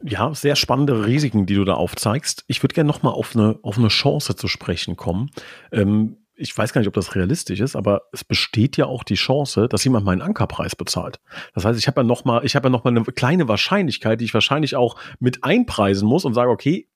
ja, 0.03 0.35
sehr 0.35 0.57
spannende 0.57 1.07
Risiken, 1.07 1.47
die 1.47 1.55
du 1.55 1.65
da 1.65 1.75
aufzeigst. 1.75 2.45
Ich 2.47 2.63
würde 2.63 2.75
gerne 2.75 2.89
nochmal 2.89 3.13
auf 3.13 3.35
eine, 3.35 3.59
auf 3.63 3.79
eine 3.79 3.89
Chance 3.89 4.37
zu 4.37 4.49
sprechen 4.49 4.97
kommen. 4.97 5.31
Ähm, 5.73 6.19
ich 6.39 6.57
weiß 6.57 6.73
gar 6.73 6.81
nicht, 6.81 6.89
ob 6.89 6.95
das 6.95 7.17
realistisch 7.17 7.59
ist, 7.59 7.75
aber 7.75 8.03
es 8.13 8.23
besteht 8.23 8.77
ja 8.77 8.87
auch 8.87 9.03
die 9.03 9.17
Chance, 9.17 9.69
dass 9.69 9.83
jemand 9.83 10.07
meinen 10.07 10.23
Ankerpreis 10.23 10.77
bezahlt. 10.77 11.19
Das 11.53 11.65
heißt, 11.65 11.79
ich 11.79 11.89
habe 11.89 12.01
ja 12.01 12.05
noch 12.05 12.25
mal, 12.25 12.45
ich 12.45 12.55
habe 12.55 12.69
ja 12.69 12.71
noch 12.71 12.85
mal 12.85 12.91
eine 12.91 13.03
kleine 13.05 13.49
Wahrscheinlichkeit, 13.49 14.21
die 14.21 14.25
ich 14.25 14.35
wahrscheinlich 14.35 14.77
auch 14.77 14.97
mit 15.19 15.43
einpreisen 15.43 16.07
muss 16.07 16.25
und 16.25 16.35
sage, 16.35 16.51
okay, 16.51 16.89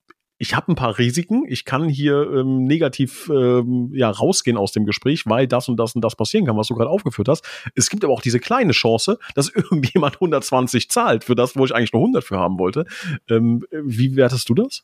ich 0.42 0.56
habe 0.56 0.72
ein 0.72 0.74
paar 0.74 0.98
Risiken, 0.98 1.44
ich 1.46 1.64
kann 1.64 1.88
hier 1.88 2.28
ähm, 2.32 2.64
negativ 2.64 3.30
ähm, 3.32 3.92
ja 3.94 4.10
rausgehen 4.10 4.56
aus 4.56 4.72
dem 4.72 4.84
Gespräch, 4.84 5.24
weil 5.26 5.46
das 5.46 5.68
und 5.68 5.76
das 5.76 5.94
und 5.94 6.00
das 6.02 6.16
passieren 6.16 6.46
kann, 6.46 6.56
was 6.56 6.66
du 6.66 6.74
gerade 6.74 6.90
aufgeführt 6.90 7.28
hast. 7.28 7.44
Es 7.76 7.88
gibt 7.88 8.02
aber 8.02 8.12
auch 8.12 8.20
diese 8.20 8.40
kleine 8.40 8.72
Chance, 8.72 9.20
dass 9.36 9.50
irgendjemand 9.54 10.16
120 10.16 10.90
zahlt 10.90 11.22
für 11.22 11.36
das, 11.36 11.54
wo 11.54 11.64
ich 11.64 11.72
eigentlich 11.72 11.92
nur 11.92 12.02
100 12.02 12.24
für 12.24 12.40
haben 12.40 12.58
wollte. 12.58 12.86
Ähm, 13.30 13.64
wie 13.70 14.16
wertest 14.16 14.48
du 14.48 14.54
das? 14.54 14.82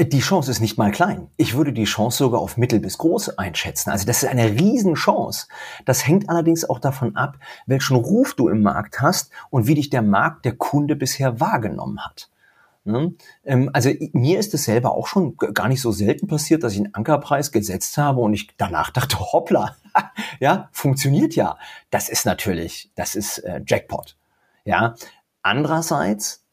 Die 0.00 0.18
Chance 0.18 0.50
ist 0.50 0.58
nicht 0.58 0.78
mal 0.78 0.90
klein. 0.90 1.28
Ich 1.36 1.54
würde 1.54 1.72
die 1.72 1.84
Chance 1.84 2.18
sogar 2.18 2.40
auf 2.40 2.56
mittel 2.56 2.80
bis 2.80 2.98
groß 2.98 3.38
einschätzen. 3.38 3.90
Also 3.90 4.04
das 4.04 4.24
ist 4.24 4.28
eine 4.28 4.50
Riesenchance. 4.50 5.46
Das 5.84 6.08
hängt 6.08 6.28
allerdings 6.28 6.68
auch 6.68 6.80
davon 6.80 7.14
ab, 7.14 7.38
welchen 7.66 7.94
Ruf 7.94 8.34
du 8.34 8.48
im 8.48 8.62
Markt 8.62 9.00
hast 9.00 9.30
und 9.50 9.68
wie 9.68 9.76
dich 9.76 9.90
der 9.90 10.02
Markt, 10.02 10.44
der 10.44 10.56
Kunde 10.56 10.96
bisher 10.96 11.38
wahrgenommen 11.38 12.04
hat. 12.04 12.30
Ne? 12.88 13.14
Ähm, 13.44 13.68
also 13.74 13.90
mir 14.12 14.38
ist 14.38 14.54
es 14.54 14.64
selber 14.64 14.92
auch 14.92 15.06
schon 15.06 15.36
gar 15.36 15.68
nicht 15.68 15.82
so 15.82 15.92
selten 15.92 16.26
passiert, 16.26 16.62
dass 16.62 16.72
ich 16.72 16.78
einen 16.78 16.94
Ankerpreis 16.94 17.52
gesetzt 17.52 17.98
habe 17.98 18.20
und 18.20 18.32
ich 18.32 18.56
danach 18.56 18.90
dachte, 18.90 19.18
hoppla, 19.32 19.76
ja, 20.40 20.70
funktioniert 20.72 21.34
ja. 21.34 21.58
Das 21.90 22.08
ist 22.08 22.24
natürlich, 22.24 22.90
das 22.94 23.14
ist 23.14 23.38
äh, 23.38 23.60
Jackpot. 23.66 24.16
Ja, 24.64 24.94
andererseits 25.42 26.46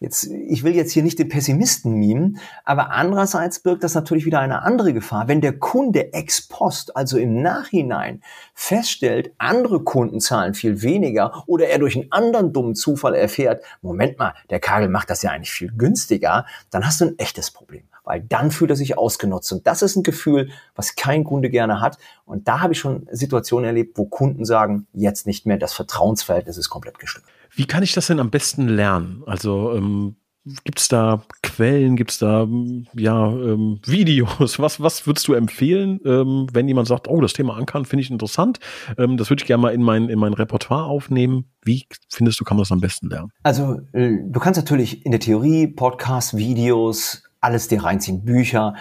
Jetzt, 0.00 0.28
ich 0.28 0.62
will 0.62 0.76
jetzt 0.76 0.92
hier 0.92 1.02
nicht 1.02 1.18
den 1.18 1.28
Pessimisten 1.28 1.94
mimen, 1.94 2.38
aber 2.64 2.92
andererseits 2.92 3.58
birgt 3.58 3.82
das 3.82 3.96
natürlich 3.96 4.26
wieder 4.26 4.38
eine 4.38 4.62
andere 4.62 4.92
Gefahr. 4.92 5.26
Wenn 5.26 5.40
der 5.40 5.58
Kunde 5.58 6.12
ex 6.12 6.46
post, 6.46 6.96
also 6.96 7.18
im 7.18 7.42
Nachhinein, 7.42 8.22
feststellt, 8.54 9.32
andere 9.38 9.82
Kunden 9.82 10.20
zahlen 10.20 10.54
viel 10.54 10.82
weniger 10.82 11.42
oder 11.48 11.66
er 11.66 11.80
durch 11.80 11.96
einen 11.96 12.12
anderen 12.12 12.52
dummen 12.52 12.76
Zufall 12.76 13.16
erfährt, 13.16 13.64
Moment 13.82 14.20
mal, 14.20 14.34
der 14.50 14.60
Kagel 14.60 14.88
macht 14.88 15.10
das 15.10 15.22
ja 15.22 15.32
eigentlich 15.32 15.50
viel 15.50 15.72
günstiger, 15.76 16.46
dann 16.70 16.86
hast 16.86 17.00
du 17.00 17.06
ein 17.06 17.18
echtes 17.18 17.50
Problem. 17.50 17.82
Weil 18.04 18.20
dann 18.20 18.52
fühlt 18.52 18.70
er 18.70 18.76
sich 18.76 18.96
ausgenutzt. 18.96 19.52
Und 19.52 19.66
das 19.66 19.82
ist 19.82 19.96
ein 19.96 20.04
Gefühl, 20.04 20.50
was 20.76 20.94
kein 20.94 21.24
Kunde 21.24 21.50
gerne 21.50 21.80
hat. 21.80 21.98
Und 22.24 22.46
da 22.46 22.60
habe 22.60 22.72
ich 22.72 22.78
schon 22.78 23.08
Situationen 23.10 23.66
erlebt, 23.66 23.98
wo 23.98 24.04
Kunden 24.04 24.44
sagen, 24.44 24.86
jetzt 24.92 25.26
nicht 25.26 25.44
mehr, 25.44 25.58
das 25.58 25.74
Vertrauensverhältnis 25.74 26.56
ist 26.56 26.70
komplett 26.70 27.00
gestört. 27.00 27.24
Wie 27.54 27.66
kann 27.66 27.82
ich 27.82 27.92
das 27.92 28.06
denn 28.06 28.20
am 28.20 28.30
besten 28.30 28.68
lernen? 28.68 29.22
Also 29.26 29.74
ähm, 29.74 30.16
gibt 30.64 30.80
es 30.80 30.88
da 30.88 31.22
Quellen, 31.42 31.96
gibt 31.96 32.10
es 32.10 32.18
da 32.18 32.46
ja 32.94 33.28
ähm, 33.28 33.80
Videos? 33.84 34.58
Was, 34.58 34.80
was 34.80 35.06
würdest 35.06 35.28
du 35.28 35.34
empfehlen, 35.34 36.00
ähm, 36.04 36.46
wenn 36.52 36.68
jemand 36.68 36.88
sagt, 36.88 37.08
oh, 37.08 37.20
das 37.20 37.32
Thema 37.32 37.56
Ankern 37.56 37.84
finde 37.84 38.02
ich 38.02 38.10
interessant, 38.10 38.58
ähm, 38.96 39.16
das 39.16 39.30
würde 39.30 39.42
ich 39.42 39.46
gerne 39.46 39.62
mal 39.62 39.74
in 39.74 39.82
mein, 39.82 40.08
in 40.08 40.18
mein 40.18 40.32
Repertoire 40.32 40.84
aufnehmen. 40.84 41.50
Wie 41.64 41.86
findest 42.08 42.40
du, 42.40 42.44
kann 42.44 42.56
man 42.56 42.62
das 42.62 42.72
am 42.72 42.80
besten 42.80 43.08
lernen? 43.08 43.30
Also 43.42 43.80
äh, 43.92 44.18
du 44.22 44.40
kannst 44.40 44.58
natürlich 44.58 45.04
in 45.04 45.10
der 45.10 45.20
Theorie 45.20 45.66
Podcasts, 45.66 46.36
Videos, 46.36 47.22
alles 47.40 47.68
dir 47.68 47.82
reinziehen, 47.82 48.24
Bücher. 48.24 48.74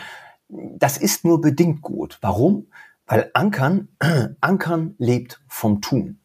Das 0.50 0.98
ist 0.98 1.26
nur 1.26 1.42
bedingt 1.42 1.82
gut. 1.82 2.18
Warum? 2.22 2.68
Weil 3.06 3.32
Ankern, 3.34 3.90
Ankern 4.42 4.96
lebt 4.98 5.42
vom 5.48 5.82
Tun. 5.82 6.20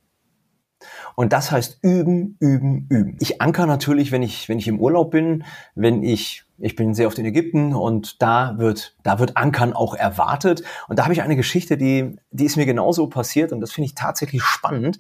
Und 1.15 1.33
das 1.33 1.51
heißt 1.51 1.79
üben, 1.83 2.37
üben, 2.41 2.87
üben. 2.89 3.17
Ich 3.21 3.41
anker 3.41 3.67
natürlich, 3.67 4.13
wenn 4.13 4.23
ich, 4.23 4.49
wenn 4.49 4.59
ich 4.59 4.69
im 4.69 4.81
Urlaub 4.81 5.11
bin, 5.11 5.45
wenn 5.75 6.03
ich, 6.03 6.45
ich 6.59 6.77
bin 6.77 6.95
sehr 6.95 7.07
oft 7.07 7.19
in 7.19 7.25
Ägypten 7.25 7.75
und 7.75 8.23
da 8.23 8.55
wird, 8.59 8.97
da 9.03 9.19
wird 9.19 9.37
Ankern 9.37 9.73
auch 9.73 9.95
erwartet. 9.95 10.63
Und 10.89 10.99
da 10.99 11.05
habe 11.05 11.13
ich 11.13 11.23
eine 11.23 11.37
Geschichte, 11.37 11.77
die, 11.77 12.17
die 12.31 12.45
ist 12.45 12.57
mir 12.57 12.67
genauso 12.67 13.07
passiert 13.09 13.53
und 13.53 13.61
das 13.61 13.73
finde 13.73 13.87
ich 13.87 13.95
tatsächlich 13.95 14.43
spannend. 14.43 14.99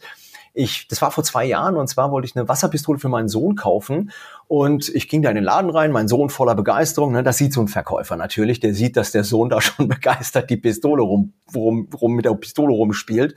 Ich, 0.54 0.86
das 0.88 1.00
war 1.00 1.10
vor 1.10 1.24
zwei 1.24 1.46
Jahren 1.46 1.76
und 1.76 1.88
zwar 1.88 2.10
wollte 2.10 2.26
ich 2.26 2.36
eine 2.36 2.46
Wasserpistole 2.46 2.98
für 2.98 3.08
meinen 3.08 3.28
Sohn 3.28 3.56
kaufen 3.56 4.10
und 4.48 4.90
ich 4.90 5.08
ging 5.08 5.22
da 5.22 5.30
in 5.30 5.36
den 5.36 5.44
Laden 5.44 5.70
rein, 5.70 5.92
mein 5.92 6.08
Sohn 6.08 6.28
voller 6.28 6.54
Begeisterung, 6.54 7.12
ne, 7.12 7.22
das 7.22 7.38
sieht 7.38 7.54
so 7.54 7.62
ein 7.62 7.68
Verkäufer 7.68 8.16
natürlich, 8.16 8.60
der 8.60 8.74
sieht, 8.74 8.98
dass 8.98 9.12
der 9.12 9.24
Sohn 9.24 9.48
da 9.48 9.62
schon 9.62 9.88
begeistert 9.88 10.50
die 10.50 10.58
Pistole 10.58 11.02
rum, 11.02 11.32
rum, 11.54 11.88
rum 11.98 12.12
mit 12.12 12.26
der 12.26 12.34
Pistole 12.34 12.74
rumspielt 12.74 13.34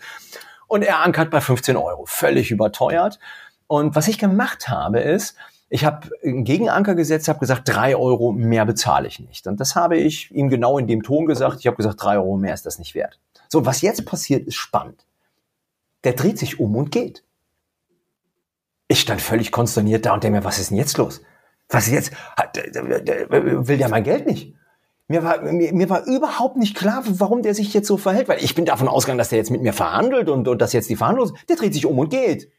Und 0.67 0.83
er 0.83 1.01
ankert 1.01 1.29
bei 1.29 1.41
15 1.41 1.77
Euro, 1.77 2.05
völlig 2.05 2.51
überteuert. 2.51 3.19
Und 3.67 3.95
was 3.95 4.07
ich 4.07 4.19
gemacht 4.19 4.69
habe, 4.69 4.99
ist, 4.99 5.35
ich 5.69 5.83
habe 5.83 6.09
einen 6.23 6.43
Gegenanker 6.43 6.95
gesetzt, 6.95 7.27
habe 7.27 7.39
gesagt, 7.39 7.63
drei 7.65 7.95
Euro 7.95 8.31
mehr 8.31 8.65
bezahle 8.65 9.07
ich 9.07 9.19
nicht. 9.19 9.47
Und 9.47 9.59
das 9.59 9.75
habe 9.75 9.97
ich 9.97 10.31
ihm 10.31 10.49
genau 10.49 10.77
in 10.77 10.87
dem 10.87 11.03
Ton 11.03 11.25
gesagt. 11.25 11.59
Ich 11.59 11.67
habe 11.67 11.77
gesagt, 11.77 12.01
drei 12.01 12.17
Euro 12.17 12.37
mehr 12.37 12.53
ist 12.53 12.65
das 12.65 12.79
nicht 12.79 12.93
wert. 12.95 13.19
So, 13.49 13.65
was 13.65 13.81
jetzt 13.81 14.05
passiert, 14.05 14.47
ist 14.47 14.55
spannend. 14.55 15.05
Der 16.03 16.13
dreht 16.13 16.37
sich 16.37 16.59
um 16.59 16.75
und 16.75 16.91
geht. 16.91 17.23
Ich 18.87 19.01
stand 19.01 19.21
völlig 19.21 19.51
konsterniert 19.51 20.05
da 20.05 20.13
und 20.13 20.23
denke 20.23 20.39
mir, 20.39 20.45
was 20.45 20.59
ist 20.59 20.69
denn 20.69 20.77
jetzt 20.77 20.97
los? 20.97 21.21
Was 21.69 21.87
ist 21.87 21.93
jetzt? 21.93 22.11
Will 22.51 23.77
der 23.77 23.89
mein 23.89 24.03
Geld 24.03 24.27
nicht? 24.27 24.53
Mir 25.07 25.23
war, 25.23 25.41
mir, 25.41 25.73
mir 25.73 25.89
war 25.89 26.05
überhaupt 26.05 26.57
nicht 26.57 26.75
klar, 26.75 27.03
warum 27.05 27.43
der 27.43 27.53
sich 27.53 27.73
jetzt 27.73 27.87
so 27.87 27.97
verhält, 27.97 28.27
weil 28.27 28.43
ich 28.43 28.55
bin 28.55 28.65
davon 28.65 28.87
ausgegangen, 28.87 29.19
dass 29.19 29.29
der 29.29 29.37
jetzt 29.37 29.51
mit 29.51 29.61
mir 29.61 29.73
verhandelt 29.73 30.29
und, 30.29 30.47
und 30.47 30.61
dass 30.61 30.73
jetzt 30.73 30.89
die 30.89 30.95
Verhandlung, 30.95 31.31
der 31.47 31.57
dreht 31.57 31.73
sich 31.73 31.85
um 31.85 31.99
und 31.99 32.09
geht. 32.09 32.49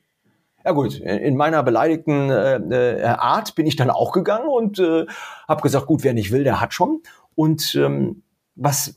Ja 0.64 0.72
gut, 0.72 0.98
in 0.98 1.36
meiner 1.36 1.62
beleidigten 1.62 2.30
äh, 2.30 2.56
äh, 2.56 3.04
Art 3.04 3.54
bin 3.54 3.66
ich 3.66 3.76
dann 3.76 3.90
auch 3.90 4.12
gegangen 4.12 4.48
und 4.48 4.78
äh, 4.78 5.06
habe 5.46 5.62
gesagt, 5.62 5.86
gut, 5.86 6.02
wer 6.02 6.12
nicht 6.12 6.32
will, 6.32 6.44
der 6.44 6.60
hat 6.60 6.74
schon. 6.74 7.02
Und 7.34 7.74
ähm, 7.76 8.22
was 8.54 8.96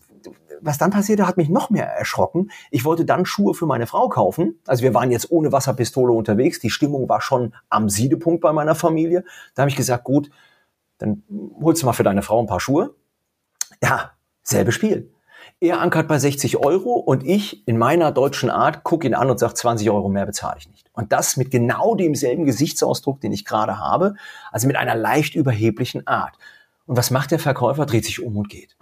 was 0.62 0.77
dann 0.77 0.91
passierte, 0.91 1.27
hat 1.27 1.38
mich 1.38 1.49
noch 1.49 1.69
mehr 1.69 1.85
erschrocken. 1.85 2.51
Ich 2.71 2.85
wollte 2.85 3.05
dann 3.05 3.25
Schuhe 3.25 3.53
für 3.53 3.65
meine 3.65 3.88
Frau 3.88 4.09
kaufen. 4.09 4.59
Also 4.67 4.83
wir 4.83 4.93
waren 4.93 5.12
jetzt 5.12 5.31
ohne 5.31 5.51
Wasserpistole 5.51 6.12
unterwegs. 6.12 6.59
Die 6.59 6.69
Stimmung 6.69 7.07
war 7.09 7.21
schon 7.21 7.53
am 7.69 7.89
Siedepunkt 7.89 8.41
bei 8.41 8.51
meiner 8.51 8.75
Familie. 8.75 9.23
Da 9.55 9.62
habe 9.62 9.69
ich 9.69 9.75
gesagt, 9.75 10.03
gut, 10.03 10.29
dann 10.97 11.23
holst 11.62 11.81
du 11.81 11.85
mal 11.85 11.93
für 11.93 12.03
deine 12.03 12.21
Frau 12.21 12.39
ein 12.41 12.47
paar 12.47 12.59
Schuhe. 12.59 12.93
Ja, 13.83 14.11
selbe 14.43 14.71
Spiel. 14.71 15.13
Er 15.61 15.81
ankert 15.81 16.07
bei 16.07 16.17
60 16.17 16.57
Euro 16.57 16.93
und 16.93 17.25
ich 17.25 17.67
in 17.67 17.77
meiner 17.77 18.11
deutschen 18.11 18.49
Art 18.49 18.83
gucke 18.83 19.07
ihn 19.07 19.13
an 19.13 19.29
und 19.29 19.39
sage, 19.39 19.53
20 19.53 19.89
Euro 19.89 20.07
mehr 20.07 20.25
bezahle 20.25 20.57
ich 20.57 20.69
nicht. 20.69 20.89
Und 20.93 21.11
das 21.11 21.35
mit 21.35 21.51
genau 21.51 21.95
demselben 21.95 22.45
Gesichtsausdruck, 22.45 23.19
den 23.19 23.33
ich 23.33 23.43
gerade 23.43 23.77
habe, 23.77 24.15
also 24.51 24.67
mit 24.67 24.77
einer 24.77 24.95
leicht 24.95 25.35
überheblichen 25.35 26.07
Art. 26.07 26.37
Und 26.85 26.97
was 26.97 27.11
macht 27.11 27.31
der 27.31 27.39
Verkäufer? 27.39 27.85
Dreht 27.85 28.05
sich 28.05 28.21
um 28.23 28.37
und 28.37 28.49
geht. 28.49 28.77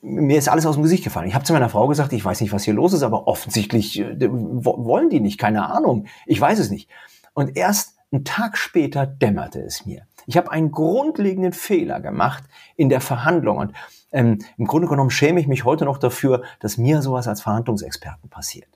Mir 0.00 0.38
ist 0.38 0.48
alles 0.48 0.66
aus 0.66 0.76
dem 0.76 0.82
Gesicht 0.82 1.04
gefallen. 1.04 1.28
Ich 1.28 1.34
habe 1.34 1.44
zu 1.44 1.52
meiner 1.52 1.68
Frau 1.68 1.86
gesagt, 1.86 2.12
ich 2.12 2.24
weiß 2.24 2.40
nicht, 2.40 2.52
was 2.52 2.64
hier 2.64 2.74
los 2.74 2.94
ist, 2.94 3.02
aber 3.02 3.28
offensichtlich 3.28 4.00
äh, 4.00 4.28
wollen 4.30 5.10
die 5.10 5.20
nicht, 5.20 5.38
keine 5.38 5.66
Ahnung. 5.66 6.06
Ich 6.26 6.40
weiß 6.40 6.58
es 6.58 6.70
nicht. 6.70 6.88
Und 7.34 7.56
erst 7.56 7.98
einen 8.10 8.24
Tag 8.24 8.56
später 8.56 9.06
dämmerte 9.06 9.60
es 9.60 9.86
mir. 9.86 10.06
Ich 10.26 10.36
habe 10.36 10.50
einen 10.50 10.70
grundlegenden 10.70 11.52
Fehler 11.52 12.00
gemacht 12.00 12.44
in 12.76 12.88
der 12.88 13.00
Verhandlung. 13.00 13.58
Und 13.58 13.72
ähm, 14.12 14.38
Im 14.58 14.66
Grunde 14.66 14.88
genommen 14.88 15.10
schäme 15.10 15.40
ich 15.40 15.46
mich 15.46 15.64
heute 15.64 15.84
noch 15.84 15.98
dafür, 15.98 16.42
dass 16.58 16.78
mir 16.78 17.02
sowas 17.02 17.28
als 17.28 17.40
Verhandlungsexperten 17.40 18.28
passiert. 18.30 18.68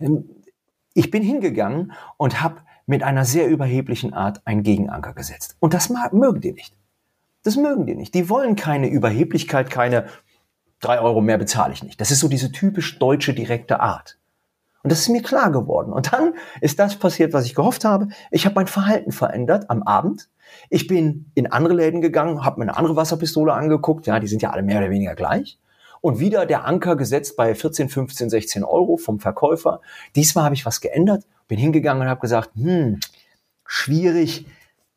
Ähm, 0.00 0.24
ich 0.94 1.10
bin 1.10 1.22
hingegangen 1.22 1.92
und 2.16 2.42
habe 2.42 2.60
mit 2.86 3.02
einer 3.02 3.24
sehr 3.24 3.48
überheblichen 3.48 4.12
Art 4.12 4.46
einen 4.46 4.62
Gegenanker 4.62 5.14
gesetzt. 5.14 5.56
Und 5.60 5.72
das 5.72 5.90
mögen 6.12 6.40
die 6.40 6.52
nicht. 6.52 6.74
Das 7.44 7.56
mögen 7.56 7.86
die 7.86 7.94
nicht. 7.94 8.14
Die 8.14 8.28
wollen 8.28 8.56
keine 8.56 8.88
Überheblichkeit, 8.88 9.70
keine 9.70 10.06
drei 10.80 11.00
Euro 11.00 11.20
mehr 11.20 11.38
bezahle 11.38 11.72
ich 11.72 11.82
nicht. 11.82 12.00
Das 12.00 12.10
ist 12.10 12.20
so 12.20 12.28
diese 12.28 12.52
typisch 12.52 12.98
deutsche 12.98 13.34
direkte 13.34 13.80
Art. 13.80 14.18
Und 14.82 14.90
das 14.90 15.00
ist 15.00 15.08
mir 15.08 15.22
klar 15.22 15.50
geworden. 15.50 15.92
Und 15.92 16.12
dann 16.12 16.34
ist 16.60 16.78
das 16.78 16.96
passiert, 16.96 17.32
was 17.32 17.46
ich 17.46 17.54
gehofft 17.54 17.84
habe. 17.84 18.08
Ich 18.30 18.44
habe 18.44 18.56
mein 18.56 18.66
Verhalten 18.66 19.12
verändert 19.12 19.70
am 19.70 19.82
Abend. 19.82 20.28
Ich 20.70 20.86
bin 20.86 21.30
in 21.34 21.46
andere 21.46 21.74
Läden 21.74 22.00
gegangen, 22.00 22.44
habe 22.44 22.60
mir 22.60 22.64
eine 22.64 22.76
andere 22.76 22.96
Wasserpistole 22.96 23.52
angeguckt. 23.52 24.06
Ja, 24.06 24.20
die 24.20 24.28
sind 24.28 24.42
ja 24.42 24.50
alle 24.50 24.62
mehr 24.62 24.78
oder 24.78 24.90
weniger 24.90 25.14
gleich. 25.14 25.58
Und 26.00 26.18
wieder 26.18 26.46
der 26.46 26.64
Anker 26.64 26.96
gesetzt 26.96 27.36
bei 27.36 27.54
14, 27.54 27.88
15, 27.88 28.28
16 28.28 28.64
Euro 28.64 28.96
vom 28.96 29.20
Verkäufer. 29.20 29.80
Diesmal 30.16 30.44
habe 30.44 30.54
ich 30.54 30.66
was 30.66 30.80
geändert, 30.80 31.24
bin 31.46 31.58
hingegangen 31.58 32.02
und 32.02 32.08
habe 32.08 32.20
gesagt, 32.20 32.50
hm, 32.56 32.98
schwierig. 33.66 34.46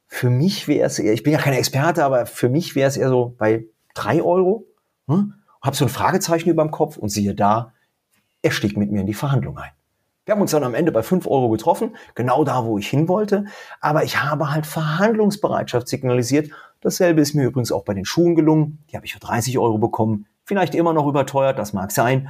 Für 0.08 0.30
mich 0.30 0.68
wäre 0.68 0.88
es 0.88 0.98
eher, 0.98 1.13
ich 1.13 1.24
bin 1.24 1.34
ja 1.34 1.39
kein 1.39 1.54
Experte, 1.54 2.04
aber 2.04 2.26
für 2.26 2.50
mich 2.50 2.76
wäre 2.76 2.88
es 2.88 2.98
eher 2.98 3.10
so 3.10 3.36
bei 3.38 3.65
drei 3.94 4.22
Euro. 4.22 4.65
Hm? 5.08 5.34
Habe 5.62 5.76
so 5.76 5.86
ein 5.86 5.89
Fragezeichen 5.89 6.50
über 6.50 6.63
dem 6.63 6.72
Kopf 6.72 6.98
und 6.98 7.10
siehe 7.10 7.36
da, 7.36 7.74
er 8.41 8.52
stieg 8.52 8.78
mit 8.78 8.91
mir 8.91 9.02
in 9.02 9.08
die 9.08 9.13
Verhandlung 9.13 9.58
ein. 9.58 9.72
Wir 10.25 10.33
haben 10.33 10.41
uns 10.41 10.51
dann 10.51 10.63
am 10.63 10.73
Ende 10.73 10.91
bei 10.91 11.03
5 11.03 11.27
Euro 11.27 11.49
getroffen, 11.49 11.95
genau 12.15 12.43
da, 12.43 12.65
wo 12.65 12.79
ich 12.79 12.88
hin 12.88 13.07
wollte. 13.07 13.45
Aber 13.79 14.03
ich 14.03 14.23
habe 14.23 14.51
halt 14.51 14.65
Verhandlungsbereitschaft 14.65 15.88
signalisiert. 15.88 16.49
Dasselbe 16.81 17.21
ist 17.21 17.35
mir 17.35 17.45
übrigens 17.45 17.71
auch 17.71 17.83
bei 17.83 17.93
den 17.93 18.05
Schuhen 18.05 18.35
gelungen. 18.35 18.83
Die 18.89 18.95
habe 18.95 19.05
ich 19.05 19.13
für 19.13 19.19
30 19.19 19.59
Euro 19.59 19.77
bekommen. 19.77 20.25
Vielleicht 20.43 20.73
immer 20.73 20.93
noch 20.93 21.07
überteuert, 21.07 21.59
das 21.59 21.73
mag 21.73 21.91
sein. 21.91 22.29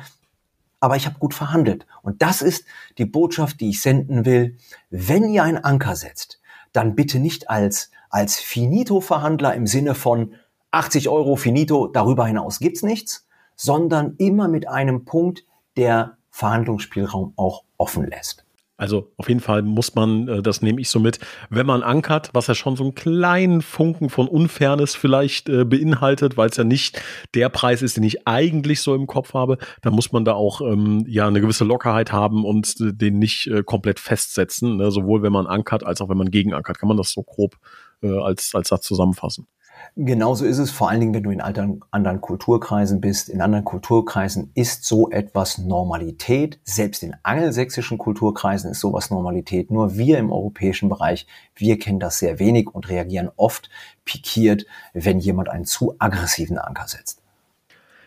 Aber 0.81 0.97
ich 0.97 1.05
habe 1.05 1.19
gut 1.19 1.33
verhandelt. 1.33 1.87
Und 2.01 2.21
das 2.21 2.41
ist 2.41 2.65
die 2.97 3.05
Botschaft, 3.05 3.61
die 3.61 3.69
ich 3.69 3.81
senden 3.81 4.25
will. 4.25 4.57
Wenn 4.89 5.29
ihr 5.29 5.43
einen 5.43 5.63
Anker 5.63 5.95
setzt, 5.95 6.41
dann 6.73 6.95
bitte 6.95 7.19
nicht 7.19 7.49
als, 7.49 7.91
als 8.09 8.35
Finito-Verhandler 8.39 9.53
im 9.55 9.67
Sinne 9.67 9.95
von 9.95 10.35
80 10.71 11.07
Euro 11.07 11.37
Finito, 11.37 11.87
darüber 11.87 12.27
hinaus 12.27 12.59
gibt's 12.59 12.83
nichts, 12.83 13.25
sondern 13.55 14.15
immer 14.17 14.49
mit 14.49 14.67
einem 14.67 15.05
Punkt, 15.05 15.45
der 15.77 16.17
Verhandlungsspielraum 16.35 17.31
auch 17.37 17.63
offen 17.77 18.05
lässt. 18.07 18.43
Also 18.77 19.13
auf 19.15 19.29
jeden 19.29 19.39
Fall 19.39 19.61
muss 19.61 19.95
man, 19.95 20.27
äh, 20.27 20.41
das 20.41 20.61
nehme 20.61 20.81
ich 20.81 20.89
so 20.89 20.99
mit, 20.99 21.19
wenn 21.49 21.65
man 21.65 21.81
ankert, 21.81 22.31
was 22.33 22.47
ja 22.47 22.55
schon 22.55 22.75
so 22.75 22.83
einen 22.83 22.93
kleinen 22.93 23.61
Funken 23.61 24.09
von 24.09 24.27
Unfairness 24.27 24.95
vielleicht 24.95 25.47
äh, 25.47 25.63
beinhaltet, 25.63 26.35
weil 26.35 26.49
es 26.49 26.57
ja 26.57 26.65
nicht 26.65 27.01
der 27.35 27.47
Preis 27.47 27.81
ist, 27.81 27.95
den 27.95 28.03
ich 28.03 28.27
eigentlich 28.27 28.81
so 28.81 28.93
im 28.93 29.07
Kopf 29.07 29.33
habe, 29.33 29.59
dann 29.81 29.93
muss 29.93 30.11
man 30.11 30.25
da 30.25 30.33
auch 30.33 30.59
ähm, 30.59 31.05
ja 31.07 31.25
eine 31.25 31.39
gewisse 31.39 31.63
Lockerheit 31.63 32.11
haben 32.11 32.43
und 32.43 32.75
äh, 32.81 32.91
den 32.91 33.17
nicht 33.17 33.47
äh, 33.47 33.63
komplett 33.63 34.01
festsetzen, 34.01 34.75
ne? 34.75 34.91
sowohl 34.91 35.23
wenn 35.23 35.31
man 35.31 35.47
ankert 35.47 35.85
als 35.85 36.01
auch 36.01 36.09
wenn 36.09 36.17
man 36.17 36.31
gegenankert. 36.31 36.77
Kann 36.77 36.89
man 36.89 36.97
das 36.97 37.11
so 37.11 37.23
grob 37.23 37.55
äh, 38.03 38.09
als, 38.09 38.53
als 38.55 38.67
Satz 38.67 38.85
zusammenfassen? 38.85 39.47
Genauso 39.95 40.45
ist 40.45 40.57
es, 40.57 40.71
vor 40.71 40.89
allen 40.89 40.99
Dingen, 40.99 41.13
wenn 41.13 41.23
du 41.23 41.31
in 41.31 41.41
anderen, 41.41 41.81
anderen 41.91 42.21
Kulturkreisen 42.21 43.01
bist. 43.01 43.29
In 43.29 43.41
anderen 43.41 43.65
Kulturkreisen 43.65 44.51
ist 44.53 44.85
so 44.85 45.09
etwas 45.09 45.57
Normalität. 45.57 46.59
Selbst 46.63 47.03
in 47.03 47.15
angelsächsischen 47.23 47.97
Kulturkreisen 47.97 48.71
ist 48.71 48.79
sowas 48.79 49.09
Normalität. 49.09 49.71
Nur 49.71 49.97
wir 49.97 50.17
im 50.17 50.31
europäischen 50.31 50.89
Bereich, 50.89 51.27
wir 51.55 51.79
kennen 51.79 51.99
das 51.99 52.19
sehr 52.19 52.39
wenig 52.39 52.67
und 52.73 52.89
reagieren 52.89 53.29
oft 53.35 53.69
pikiert, 54.05 54.65
wenn 54.93 55.19
jemand 55.19 55.49
einen 55.49 55.65
zu 55.65 55.95
aggressiven 55.99 56.57
Anker 56.57 56.87
setzt. 56.87 57.24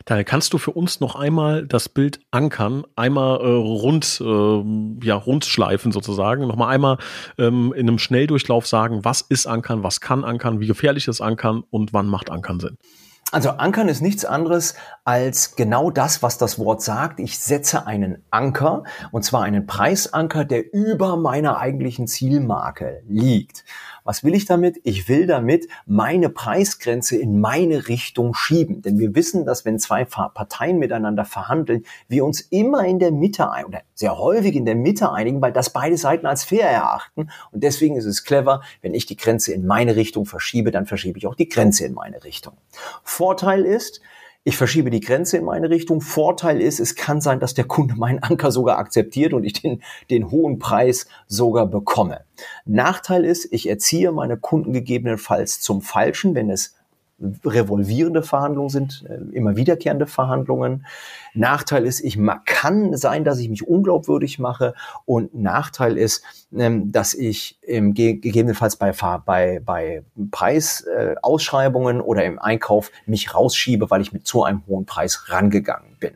Daher 0.09 0.25
kannst 0.25 0.55
du 0.55 0.59
für 0.59 0.71
uns 0.71 1.01
noch 1.01 1.17
einmal 1.17 1.67
das 1.67 1.91
Bild 1.91 2.21
ankern, 2.31 2.85
einmal 2.97 3.41
äh, 3.41 3.45
rund, 3.47 4.23
äh, 4.25 5.07
ja, 5.07 5.15
rundschleifen 5.15 5.93
sozusagen, 5.93 6.47
nochmal 6.47 6.75
einmal 6.75 6.97
ähm, 7.37 7.75
in 7.75 7.87
einem 7.87 7.99
Schnelldurchlauf 7.99 8.67
sagen, 8.67 9.05
was 9.05 9.21
ist 9.21 9.47
Ankern, 9.47 9.83
was 9.83 10.01
kann 10.01 10.25
Ankern, 10.25 10.61
wie 10.61 10.67
gefährlich 10.67 11.09
ist 11.09 11.21
Ankern 11.21 11.63
und 11.69 11.93
wann 11.93 12.07
macht 12.07 12.31
Ankern 12.31 12.59
Sinn? 12.59 12.79
Also 13.33 13.51
Ankern 13.51 13.89
ist 13.89 14.01
nichts 14.01 14.25
anderes 14.25 14.77
als 15.05 15.55
genau 15.57 15.91
das, 15.91 16.23
was 16.23 16.39
das 16.39 16.59
Wort 16.59 16.81
sagt. 16.81 17.21
Ich 17.21 17.39
setze 17.39 17.87
einen 17.87 18.25
Anker, 18.31 18.85
und 19.13 19.23
zwar 19.23 19.43
einen 19.43 19.67
Preisanker, 19.67 20.47
der 20.47 20.73
über 20.73 21.19
meiner 21.19 21.59
eigentlichen 21.59 22.07
Zielmarke 22.07 23.03
liegt. 23.07 23.67
Was 24.09 24.25
will 24.25 24.35
ich 24.35 24.47
damit? 24.47 24.81
Ich 24.85 25.07
will 25.11 25.27
damit 25.27 25.69
meine 25.85 26.31
Preisgrenze 26.31 27.19
in 27.19 27.43
meine 27.43 27.89
Richtung 27.89 28.33
schieben. 28.33 28.81
Denn 28.81 28.99
wir 28.99 29.15
wissen, 29.15 29.45
dass 29.45 29.67
wenn 29.67 29.79
zwei 29.79 30.07
Parteien 30.07 30.79
miteinander 30.79 31.27
verhandeln, 31.27 31.85
wir 32.09 32.25
uns 32.25 32.41
immer 32.41 32.87
in 32.87 33.01
der 33.01 33.13
Mitte 33.13 33.51
ein, 33.51 33.67
oder 33.67 33.83
sehr 33.93 34.17
häufig 34.17 34.57
in 34.57 34.65
der 34.65 34.77
Mitte 34.77 35.13
einigen, 35.13 35.43
weil 35.43 35.53
das 35.53 35.75
beide 35.75 35.99
Seiten 35.99 36.25
als 36.25 36.43
fair 36.43 36.71
erachten. 36.71 37.29
Und 37.53 37.63
deswegen 37.63 37.97
ist 37.97 38.07
es 38.07 38.25
clever, 38.25 38.63
wenn 38.81 38.95
ich 38.95 39.05
die 39.05 39.17
Grenze 39.17 39.53
in 39.53 39.67
meine 39.67 39.95
Richtung 39.95 40.25
verschiebe, 40.25 40.71
dann 40.71 40.87
verschiebe 40.87 41.19
ich 41.19 41.27
auch 41.27 41.35
die 41.35 41.51
Grenze 41.51 41.85
in 41.85 41.93
meine 41.93 42.25
Richtung. 42.25 42.55
Vorteil 43.05 43.67
ist, 43.67 44.01
ich 44.49 44.57
verschiebe 44.57 44.89
die 44.89 45.01
Grenze 45.01 45.37
in 45.37 45.45
meine 45.45 45.69
Richtung. 45.69 46.01
Vorteil 46.01 46.63
ist, 46.63 46.81
es 46.81 46.95
kann 46.95 47.21
sein, 47.21 47.39
dass 47.39 47.53
der 47.53 47.67
Kunde 47.67 47.97
meinen 47.97 48.21
Anker 48.21 48.51
sogar 48.51 48.79
akzeptiert 48.79 49.35
und 49.35 49.45
ich 49.45 49.53
den, 49.53 49.83
den 50.09 50.31
hohen 50.31 50.59
Preis 50.59 51.07
sogar 51.27 51.67
bekomme. 51.67 52.23
Nachteil 52.65 53.27
ist, 53.27 53.53
ich 53.53 53.69
erziehe 53.69 54.11
meine 54.11 54.39
Kunden 54.39 54.73
gegebenenfalls 54.73 55.61
zum 55.61 55.83
Falschen, 55.83 56.35
wenn 56.35 56.49
es 56.49 56.78
revolvierende 57.45 58.23
Verhandlungen 58.23 58.69
sind, 58.69 59.05
äh, 59.09 59.17
immer 59.35 59.57
wiederkehrende 59.57 60.07
Verhandlungen. 60.07 60.87
Nachteil 61.35 61.85
ist, 61.85 62.01
ich 62.01 62.19
kann 62.45 62.97
sein, 62.97 63.25
dass 63.25 63.39
ich 63.39 63.49
mich 63.49 63.67
unglaubwürdig 63.67 64.39
mache 64.39 64.75
und 65.05 65.35
Nachteil 65.35 65.99
ist, 65.99 66.23
ähm, 66.57 66.93
dass 66.93 67.15
ich 67.15 67.59
gegebenenfalls 67.63 68.77
bei, 68.77 68.93
bei, 69.25 69.61
bei 69.65 70.05
Preisausschreibungen 70.31 72.01
oder 72.01 72.25
im 72.25 72.39
Einkauf 72.39 72.91
mich 73.07 73.35
rausschiebe, 73.35 73.91
weil 73.91 74.01
ich 74.01 74.13
mit 74.13 74.27
zu 74.27 74.45
einem 74.45 74.63
hohen 74.67 74.87
Preis 74.87 75.25
rangegangen 75.29 75.97
bin. 75.99 76.13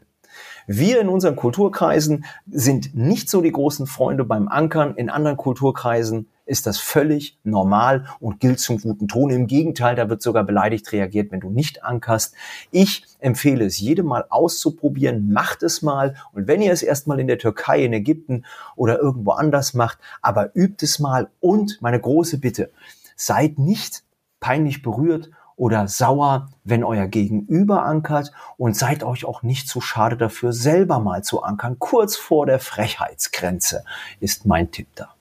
Wir 0.66 1.00
in 1.00 1.08
unseren 1.08 1.36
Kulturkreisen 1.36 2.24
sind 2.50 2.94
nicht 2.94 3.28
so 3.28 3.40
die 3.40 3.52
großen 3.52 3.86
Freunde 3.86 4.24
beim 4.24 4.48
Ankern. 4.48 4.94
In 4.94 5.10
anderen 5.10 5.36
Kulturkreisen 5.36 6.28
ist 6.44 6.66
das 6.66 6.78
völlig 6.78 7.38
normal 7.44 8.06
und 8.20 8.40
gilt 8.40 8.60
zum 8.60 8.78
guten 8.78 9.08
Ton. 9.08 9.30
Im 9.30 9.46
Gegenteil, 9.46 9.94
da 9.94 10.08
wird 10.08 10.22
sogar 10.22 10.44
beleidigt 10.44 10.90
reagiert, 10.92 11.30
wenn 11.30 11.40
du 11.40 11.50
nicht 11.50 11.84
ankerst. 11.84 12.34
Ich 12.70 13.04
empfehle 13.20 13.64
es 13.64 13.78
jedem 13.78 14.06
mal 14.06 14.24
auszuprobieren. 14.28 15.32
Macht 15.32 15.62
es 15.62 15.82
mal. 15.82 16.16
Und 16.32 16.48
wenn 16.48 16.62
ihr 16.62 16.72
es 16.72 16.82
erstmal 16.82 17.20
in 17.20 17.26
der 17.28 17.38
Türkei, 17.38 17.84
in 17.84 17.92
Ägypten 17.92 18.44
oder 18.76 18.98
irgendwo 18.98 19.32
anders 19.32 19.74
macht, 19.74 19.98
aber 20.20 20.50
übt 20.54 20.84
es 20.84 20.98
mal. 20.98 21.30
Und 21.40 21.78
meine 21.80 22.00
große 22.00 22.38
Bitte, 22.38 22.70
seid 23.16 23.58
nicht 23.58 24.02
peinlich 24.40 24.82
berührt 24.82 25.30
oder 25.56 25.86
sauer, 25.86 26.48
wenn 26.64 26.82
euer 26.82 27.06
Gegenüber 27.06 27.84
ankert 27.84 28.32
und 28.56 28.76
seid 28.76 29.04
euch 29.04 29.24
auch 29.24 29.42
nicht 29.42 29.68
zu 29.68 29.80
schade 29.80 30.16
dafür, 30.16 30.52
selber 30.52 30.98
mal 30.98 31.22
zu 31.22 31.42
ankern. 31.42 31.78
Kurz 31.78 32.16
vor 32.16 32.46
der 32.46 32.58
Frechheitsgrenze 32.58 33.84
ist 34.18 34.46
mein 34.46 34.70
Tipp 34.70 34.88
da. 34.94 35.11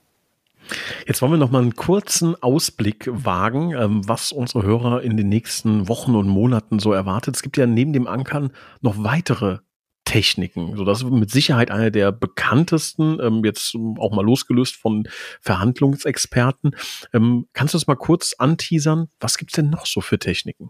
Jetzt 1.08 1.22
wollen 1.22 1.34
wir 1.34 1.38
noch 1.38 1.52
mal 1.52 1.62
einen 1.62 1.76
kurzen 1.76 2.42
Ausblick 2.42 3.10
wagen, 3.12 3.74
ähm, 3.74 4.08
was 4.08 4.32
unsere 4.32 4.64
Hörer 4.64 5.02
in 5.02 5.18
den 5.18 5.30
nächsten 5.30 5.88
Wochen 5.88 6.16
und 6.16 6.28
Monaten 6.28 6.80
so 6.80 6.94
erwartet. 6.94 7.36
Es 7.36 7.42
gibt 7.42 7.58
ja 7.58 7.66
neben 7.66 7.94
dem 7.94 8.08
Ankern 8.08 8.52
noch 8.82 9.04
weitere 9.04 9.60
Techniken. 10.06 10.76
So, 10.76 10.84
das 10.84 11.04
ist 11.04 11.10
mit 11.10 11.32
Sicherheit 11.32 11.72
eine 11.72 11.92
der 11.92 12.12
bekanntesten, 12.12 13.20
ähm, 13.22 13.46
jetzt 13.46 13.76
auch 13.98 14.12
mal 14.12 14.26
losgelöst 14.26 14.76
von 14.76 15.08
Verhandlungsexperten. 15.40 16.76
Ähm, 17.14 17.48
kannst 17.54 17.74
du 17.74 17.78
das 17.78 17.88
mal 17.88 17.96
kurz 17.96 18.34
anteasern? 18.38 19.08
Was 19.20 19.38
gibt's 19.38 19.54
denn 19.54 19.70
noch 19.70 19.86
so 19.86 20.02
für 20.02 20.20
Techniken? 20.20 20.70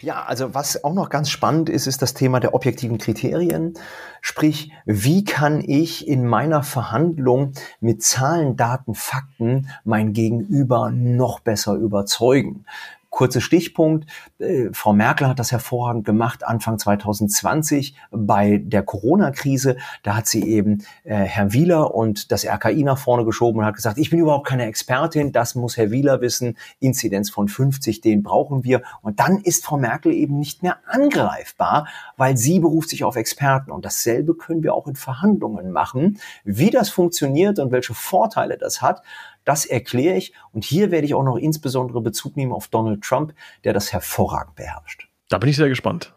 Ja, 0.00 0.24
also 0.24 0.54
was 0.54 0.84
auch 0.84 0.92
noch 0.92 1.08
ganz 1.08 1.30
spannend 1.30 1.70
ist, 1.70 1.86
ist 1.86 2.02
das 2.02 2.12
Thema 2.12 2.38
der 2.38 2.54
objektiven 2.54 2.98
Kriterien. 2.98 3.74
Sprich, 4.20 4.72
wie 4.84 5.24
kann 5.24 5.62
ich 5.62 6.06
in 6.06 6.26
meiner 6.26 6.62
Verhandlung 6.62 7.52
mit 7.80 8.02
Zahlen, 8.02 8.56
Daten, 8.56 8.94
Fakten 8.94 9.68
mein 9.84 10.12
Gegenüber 10.12 10.90
noch 10.90 11.40
besser 11.40 11.74
überzeugen? 11.74 12.66
Kurzer 13.14 13.40
Stichpunkt. 13.40 14.10
Äh, 14.38 14.70
Frau 14.72 14.92
Merkel 14.92 15.28
hat 15.28 15.38
das 15.38 15.52
hervorragend 15.52 16.04
gemacht 16.04 16.44
Anfang 16.44 16.80
2020 16.80 17.94
bei 18.10 18.60
der 18.62 18.82
Corona-Krise. 18.82 19.76
Da 20.02 20.16
hat 20.16 20.26
sie 20.26 20.42
eben 20.42 20.84
äh, 21.04 21.14
Herrn 21.14 21.52
Wieler 21.52 21.94
und 21.94 22.32
das 22.32 22.44
RKI 22.44 22.82
nach 22.82 22.98
vorne 22.98 23.24
geschoben 23.24 23.60
und 23.60 23.66
hat 23.66 23.76
gesagt, 23.76 23.98
ich 23.98 24.10
bin 24.10 24.18
überhaupt 24.18 24.48
keine 24.48 24.66
Expertin, 24.66 25.30
das 25.30 25.54
muss 25.54 25.76
Herr 25.76 25.92
Wieler 25.92 26.20
wissen. 26.20 26.56
Inzidenz 26.80 27.30
von 27.30 27.46
50, 27.46 28.00
den 28.00 28.24
brauchen 28.24 28.64
wir. 28.64 28.82
Und 29.00 29.20
dann 29.20 29.38
ist 29.38 29.64
Frau 29.64 29.76
Merkel 29.76 30.12
eben 30.12 30.36
nicht 30.40 30.64
mehr 30.64 30.78
angreifbar, 30.88 31.86
weil 32.16 32.36
sie 32.36 32.58
beruft 32.58 32.88
sich 32.88 33.04
auf 33.04 33.14
Experten. 33.14 33.70
Und 33.70 33.84
dasselbe 33.84 34.34
können 34.34 34.64
wir 34.64 34.74
auch 34.74 34.88
in 34.88 34.96
Verhandlungen 34.96 35.70
machen. 35.70 36.18
Wie 36.42 36.70
das 36.70 36.90
funktioniert 36.90 37.60
und 37.60 37.70
welche 37.70 37.94
Vorteile 37.94 38.58
das 38.58 38.82
hat, 38.82 39.02
das 39.44 39.66
erkläre 39.66 40.16
ich 40.16 40.32
und 40.52 40.64
hier 40.64 40.90
werde 40.90 41.06
ich 41.06 41.14
auch 41.14 41.22
noch 41.22 41.36
insbesondere 41.36 42.00
Bezug 42.00 42.36
nehmen 42.36 42.52
auf 42.52 42.68
Donald 42.68 43.02
Trump, 43.02 43.34
der 43.64 43.72
das 43.72 43.92
hervorragend 43.92 44.54
beherrscht. 44.56 45.08
Da 45.28 45.38
bin 45.38 45.50
ich 45.50 45.56
sehr 45.56 45.68
gespannt. 45.68 46.14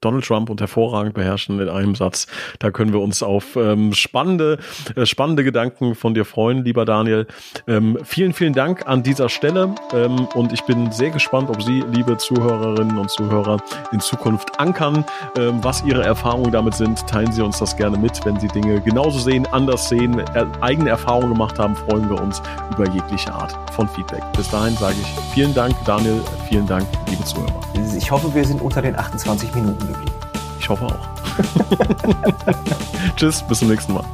Donald 0.00 0.24
Trump 0.24 0.50
und 0.50 0.60
hervorragend 0.60 1.14
beherrschen 1.14 1.60
in 1.60 1.68
einem 1.68 1.94
Satz. 1.94 2.26
Da 2.58 2.70
können 2.70 2.92
wir 2.92 3.00
uns 3.00 3.22
auf 3.22 3.56
ähm, 3.56 3.92
spannende, 3.92 4.58
äh, 4.96 5.06
spannende 5.06 5.44
Gedanken 5.44 5.94
von 5.94 6.14
dir 6.14 6.24
freuen, 6.24 6.64
lieber 6.64 6.84
Daniel. 6.84 7.26
Ähm, 7.66 7.98
vielen, 8.04 8.32
vielen 8.32 8.52
Dank 8.52 8.86
an 8.86 9.02
dieser 9.02 9.28
Stelle 9.28 9.74
ähm, 9.92 10.26
und 10.34 10.52
ich 10.52 10.62
bin 10.64 10.90
sehr 10.92 11.10
gespannt, 11.10 11.50
ob 11.50 11.62
Sie, 11.62 11.84
liebe 11.92 12.16
Zuhörerinnen 12.16 12.98
und 12.98 13.10
Zuhörer, 13.10 13.58
in 13.92 14.00
Zukunft 14.00 14.58
ankern, 14.58 15.04
ähm, 15.36 15.62
was 15.62 15.84
Ihre 15.84 16.02
Erfahrungen 16.02 16.52
damit 16.52 16.74
sind. 16.74 17.06
Teilen 17.06 17.32
Sie 17.32 17.42
uns 17.42 17.58
das 17.58 17.76
gerne 17.76 17.98
mit, 17.98 18.24
wenn 18.24 18.38
Sie 18.40 18.48
Dinge 18.48 18.80
genauso 18.80 19.18
sehen, 19.18 19.46
anders 19.52 19.88
sehen, 19.88 20.18
er, 20.34 20.50
eigene 20.62 20.90
Erfahrungen 20.90 21.32
gemacht 21.32 21.58
haben, 21.58 21.76
freuen 21.76 22.08
wir 22.08 22.20
uns 22.20 22.40
über 22.72 22.88
jegliche 22.88 23.32
Art 23.32 23.54
von 23.74 23.88
Feedback. 23.88 24.22
Bis 24.36 24.48
dahin 24.50 24.74
sage 24.76 24.96
ich 25.00 25.34
vielen 25.34 25.54
Dank, 25.54 25.74
Daniel, 25.84 26.20
vielen 26.48 26.66
Dank, 26.66 26.86
liebe 27.08 27.24
Zuhörer. 27.24 27.60
Ich 27.96 28.10
hoffe, 28.10 28.34
wir 28.34 28.44
sind 28.44 28.60
unter 28.60 28.82
den 28.82 28.96
28 28.96 29.54
Minuten 29.54 29.89
geblieben. 29.92 30.12
Ich 30.58 30.68
hoffe 30.68 30.86
auch. 30.86 31.08
Tschüss, 33.16 33.42
bis 33.42 33.58
zum 33.58 33.68
nächsten 33.68 33.94
Mal. 33.94 34.04